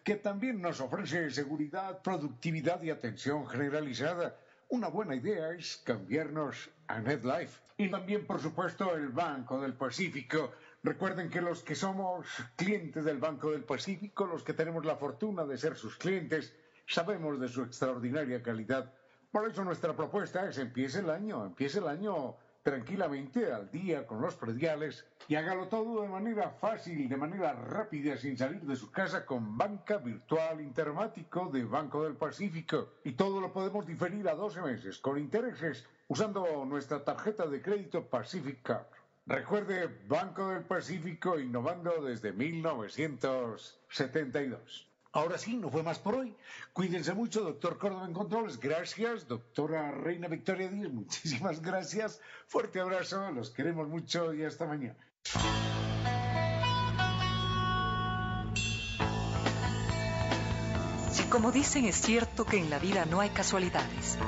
[0.05, 4.37] que también nos ofrece seguridad, productividad y atención generalizada.
[4.69, 7.59] Una buena idea es cambiarnos a NetLife.
[7.79, 10.53] Y también, por supuesto, el Banco del Pacífico.
[10.83, 12.27] Recuerden que los que somos
[12.57, 16.55] clientes del Banco del Pacífico, los que tenemos la fortuna de ser sus clientes,
[16.87, 18.93] sabemos de su extraordinaria calidad.
[19.31, 22.37] Por eso nuestra propuesta es empiece el año, empiece el año
[22.69, 28.19] tranquilamente al día con los prediales y hágalo todo de manera fácil, de manera rápida,
[28.19, 32.91] sin salir de su casa con Banca Virtual Intermático de Banco del Pacífico.
[33.05, 38.05] Y todo lo podemos diferir a 12 meses con intereses usando nuestra tarjeta de crédito
[38.05, 38.85] Pacific Card.
[39.25, 44.88] Recuerde, Banco del Pacífico innovando desde 1972.
[45.19, 46.33] Ahora sí, no fue más por hoy.
[46.73, 48.61] Cuídense mucho, doctor Córdoba en Controles.
[48.61, 50.93] Gracias, doctora Reina Victoria Díaz.
[50.93, 52.21] Muchísimas gracias.
[52.47, 54.97] Fuerte abrazo, los queremos mucho y hasta mañana.
[61.11, 64.19] Si como dicen es cierto que en la vida no hay casualidades,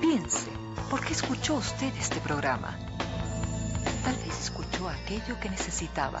[0.00, 0.50] piense,
[0.90, 2.76] ¿por qué escuchó usted este programa?
[4.02, 6.20] Tal vez escuchó aquello que necesitaba